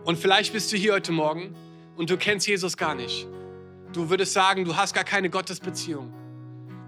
Und 0.04 0.18
vielleicht 0.18 0.54
bist 0.54 0.72
du 0.72 0.78
hier 0.78 0.94
heute 0.94 1.12
Morgen 1.12 1.56
und 1.96 2.10
du 2.10 2.18
kennst 2.18 2.48
Jesus 2.48 2.78
gar 2.78 2.96
nicht. 2.96 3.28
Du 3.94 4.10
würdest 4.10 4.34
sagen, 4.34 4.66
du 4.66 4.76
hast 4.76 4.94
gar 4.94 5.06
keine 5.06 5.30
Gottesbeziehung. 5.30 6.14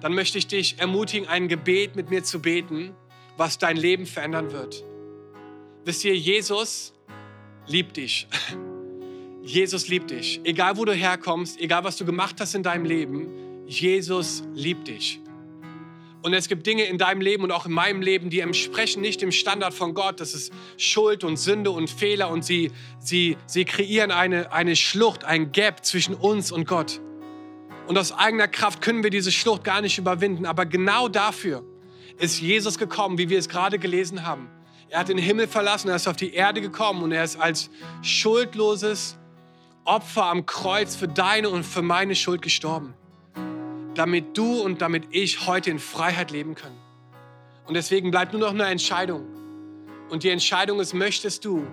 dann 0.02 0.14
möchte 0.14 0.38
ich 0.38 0.48
dich 0.48 0.78
ermutigen, 0.80 1.28
ein 1.28 1.48
Gebet 1.48 1.96
mit 1.96 2.12
mir 2.12 2.24
zu 2.24 2.40
beten, 2.40 2.94
was 3.38 3.58
dein 3.58 3.78
Leben 3.78 4.06
verändern 4.06 4.52
wird. 4.52 4.84
Wisst 5.86 6.04
ihr, 6.04 6.16
Jesus 6.16 6.94
liebt 7.68 7.98
dich. 7.98 8.28
Jesus 9.44 9.88
liebt 9.88 10.12
dich. 10.12 10.42
Egal 10.44 10.76
wo 10.76 10.84
du 10.84 10.92
herkommst, 10.92 11.62
egal 11.62 11.86
was 11.86 11.96
du 11.96 12.04
gemacht 12.04 12.36
hast 12.42 12.54
in 12.54 12.64
deinem 12.64 12.84
Leben, 12.84 13.30
Jesus 13.66 14.44
liebt 14.54 14.90
dich. 14.90 15.22
Und 16.22 16.34
es 16.34 16.50
gibt 16.50 16.68
Dinge 16.68 16.84
in 16.84 16.98
deinem 16.98 17.22
Leben 17.22 17.44
und 17.44 17.52
auch 17.52 17.66
in 17.66 17.72
meinem 17.72 18.02
Leben, 18.02 18.30
die 18.30 18.42
entsprechen 18.42 19.02
nicht 19.02 19.22
dem 19.22 19.32
Standard 19.32 19.74
von 19.74 19.94
Gott. 19.94 20.20
Das 20.20 20.34
ist 20.34 20.52
Schuld 20.76 21.24
und 21.24 21.38
Sünde 21.38 21.72
und 21.72 21.90
Fehler 21.90 22.30
und 22.30 22.44
sie, 22.44 22.72
sie, 23.00 23.38
sie 23.46 23.64
kreieren 23.64 24.12
eine, 24.12 24.52
eine 24.52 24.76
Schlucht, 24.76 25.24
ein 25.24 25.54
Gap 25.54 25.86
zwischen 25.86 26.16
uns 26.16 26.52
und 26.52 26.68
Gott. 26.68 27.00
Und 27.88 27.98
aus 27.98 28.12
eigener 28.12 28.50
Kraft 28.50 28.82
können 28.82 29.04
wir 29.04 29.10
diese 29.10 29.32
Schlucht 29.32 29.64
gar 29.64 29.80
nicht 29.80 29.98
überwinden. 29.98 30.46
Aber 30.46 30.66
genau 30.66 31.08
dafür 31.08 31.64
ist 32.18 32.40
Jesus 32.42 32.78
gekommen, 32.78 33.18
wie 33.18 33.30
wir 33.30 33.40
es 33.40 33.50
gerade 33.50 33.80
gelesen 33.80 34.26
haben. 34.26 34.50
Er 34.90 35.00
hat 35.00 35.10
den 35.10 35.18
Himmel 35.18 35.48
verlassen, 35.48 35.90
er 35.90 35.98
ist 35.98 36.08
auf 36.08 36.16
die 36.16 36.34
Erde 36.34 36.62
gekommen 36.62 37.04
und 37.04 37.12
er 37.12 37.24
ist 37.24 37.40
als 37.40 37.70
schuldloses 38.02 39.18
Opfer 39.84 40.26
am 40.26 40.46
Kreuz 40.46 40.96
für 40.96 41.08
deine 41.08 41.50
und 41.50 41.64
für 41.64 41.82
meine 41.82 42.16
Schuld 42.16 42.42
gestorben 42.42 42.94
damit 43.98 44.38
du 44.38 44.62
und 44.62 44.82
damit 44.82 45.06
ich 45.12 45.48
heute 45.48 45.72
in 45.72 45.80
Freiheit 45.80 46.32
leben 46.32 46.56
können. 46.56 46.78
Und 47.66 47.74
deswegen 47.74 48.12
bleibt 48.12 48.34
nur 48.34 48.42
noch 48.42 48.52
eine 48.52 48.66
Entscheidung. 48.66 49.26
Und 50.10 50.24
die 50.24 50.30
Entscheidung 50.30 50.80
ist, 50.80 50.94
möchtest 50.94 51.44
du 51.44 51.66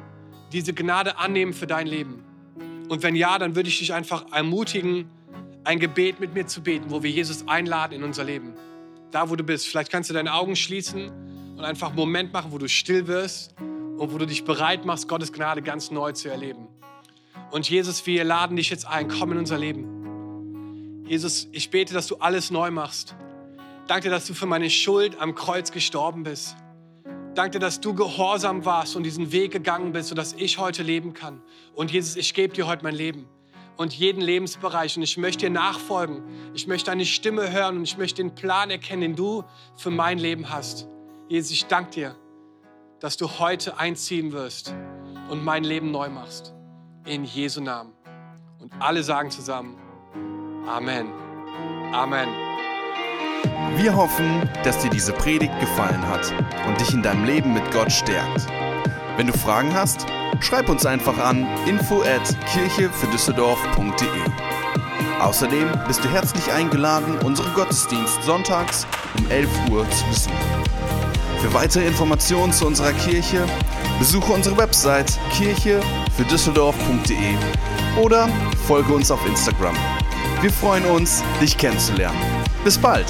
diese 0.53 0.73
Gnade 0.73 1.19
annehmen 1.19 1.53
für 1.53 1.67
dein 1.67 1.87
Leben? 1.87 2.25
Und 2.89 3.03
wenn 3.03 3.15
ja, 3.15 3.39
dann 3.39 3.55
würde 3.55 3.69
ich 3.69 3.79
dich 3.79 3.93
einfach 3.93 4.33
ermutigen, 4.33 5.09
ein 5.65 5.79
Gebet 5.79 6.21
mit 6.21 6.35
mir 6.35 6.47
zu 6.47 6.63
beten, 6.63 6.87
wo 6.89 7.03
wir 7.03 7.11
Jesus 7.11 7.47
einladen 7.47 7.95
in 7.95 8.03
unser 8.03 8.25
Leben. 8.25 8.55
Da, 9.15 9.31
wo 9.31 9.37
du 9.37 9.45
bist. 9.45 9.69
Vielleicht 9.69 9.93
kannst 9.93 10.11
du 10.11 10.15
deine 10.15 10.35
Augen 10.35 10.57
schließen 10.57 11.09
und 11.57 11.61
einfach 11.61 11.91
einen 11.91 11.97
Moment 11.97 12.33
machen, 12.33 12.51
wo 12.51 12.59
du 12.59 12.69
still 12.69 13.07
wirst 13.07 13.55
und 13.61 14.13
wo 14.13 14.19
du 14.19 14.27
dich 14.27 14.45
bereit 14.45 14.85
machst, 14.85 15.07
Gottes 15.07 15.33
Gnade 15.33 15.63
ganz 15.63 15.93
neu 15.93 16.11
zu 16.11 16.29
erleben. 16.29 16.67
Und 17.53 17.71
Jesus, 17.71 18.05
wir 18.07 18.25
laden 18.25 18.57
dich 18.57 18.71
jetzt 18.71 18.89
ein, 18.89 19.07
komm 19.07 19.31
in 19.31 19.39
unser 19.39 19.57
Leben. 19.57 21.05
Jesus, 21.07 21.47
ich 21.53 21.71
bete, 21.71 21.95
dass 21.95 22.09
du 22.09 22.17
alles 22.17 22.51
neu 22.51 22.73
machst. 22.73 23.15
Danke, 23.87 24.11
dass 24.11 24.27
du 24.27 24.35
für 24.35 24.47
meine 24.47 24.69
Schuld 24.69 25.21
am 25.21 25.37
Kreuz 25.37 25.71
gestorben 25.71 26.25
bist. 26.25 26.57
Danke, 27.37 27.61
dass 27.61 27.81
du 27.81 27.95
gehorsam 27.95 28.65
warst 28.65 28.97
und 28.97 29.05
diesen 29.05 29.31
Weg 29.31 29.53
gegangen 29.53 29.93
bist, 29.93 30.09
sodass 30.09 30.33
ich 30.33 30.59
heute 30.59 30.83
leben 30.83 31.15
kann. 31.15 31.41
Und 31.77 31.93
Jesus, 31.93 32.17
ich 32.17 32.35
gebe 32.35 32.53
dir 32.53 32.67
heute 32.67 32.83
mein 32.83 32.97
Leben 32.97 33.29
und 33.77 33.93
jeden 33.95 34.21
Lebensbereich. 34.21 34.97
Und 34.97 35.03
ich 35.03 35.17
möchte 35.17 35.47
dir 35.47 35.51
nachfolgen. 35.51 36.23
Ich 36.55 36.67
möchte 36.67 36.91
deine 36.91 37.05
Stimme 37.05 37.51
hören 37.53 37.79
und 37.79 37.85
ich 37.85 37.97
möchte 37.97 38.23
den 38.23 38.35
Plan 38.35 38.71
erkennen, 38.71 39.03
den 39.03 39.17
du 39.17 39.45
für 39.77 39.91
mein 39.91 40.19
Leben 40.19 40.51
hast. 40.51 40.89
Jesus, 41.29 41.53
ich 41.53 41.67
danke 41.67 41.91
dir, 41.91 42.17
dass 43.01 43.17
du 43.17 43.29
heute 43.39 43.79
einziehen 43.79 44.33
wirst 44.33 44.75
und 45.31 45.45
mein 45.45 45.65
Leben 45.65 45.91
neu 45.91 46.09
machst. 46.09 46.55
In 47.07 47.25
Jesu 47.25 47.61
Namen. 47.61 47.93
Und 48.61 48.73
alle 48.81 49.03
sagen 49.03 49.31
zusammen, 49.31 49.77
Amen. 50.67 51.13
Amen. 51.93 52.29
Wir 53.77 53.95
hoffen, 53.95 54.49
dass 54.63 54.79
dir 54.79 54.89
diese 54.89 55.13
Predigt 55.13 55.59
gefallen 55.61 56.07
hat 56.09 56.33
und 56.67 56.81
dich 56.81 56.95
in 56.95 57.03
deinem 57.03 57.25
Leben 57.25 57.53
mit 57.53 57.71
Gott 57.73 57.93
stärkt. 57.93 58.47
Wenn 59.17 59.27
du 59.27 59.33
Fragen 59.33 59.75
hast, 59.75 60.07
schreib 60.41 60.69
uns 60.69 60.87
einfach 60.87 61.19
an 61.19 61.47
info 61.67 62.03
at 62.03 62.37
kirchefürdüsseldorf.de. 62.53 64.09
Außerdem 65.21 65.69
bist 65.87 66.05
du 66.05 66.09
herzlich 66.09 66.53
eingeladen, 66.53 67.19
unseren 67.25 67.53
Gottesdienst 67.55 68.23
sonntags 68.23 68.87
um 69.19 69.29
11 69.31 69.49
Uhr 69.71 69.89
zu 69.91 70.05
besuchen. 70.07 70.37
Für 71.41 71.55
weitere 71.55 71.87
Informationen 71.87 72.53
zu 72.53 72.67
unserer 72.67 72.93
Kirche 72.93 73.47
besuche 73.99 74.33
unsere 74.33 74.57
Website 74.57 75.19
kirchefürdüsseldorf.de 75.33 77.35
oder 78.01 78.29
folge 78.67 78.93
uns 78.93 79.11
auf 79.11 79.27
Instagram 79.27 79.75
wir 80.45 80.53
freuen 80.53 80.85
uns, 80.85 81.23
dich 81.41 81.57
kennenzulernen. 81.57 82.19
Bis 82.65 82.77
bald! 82.77 83.07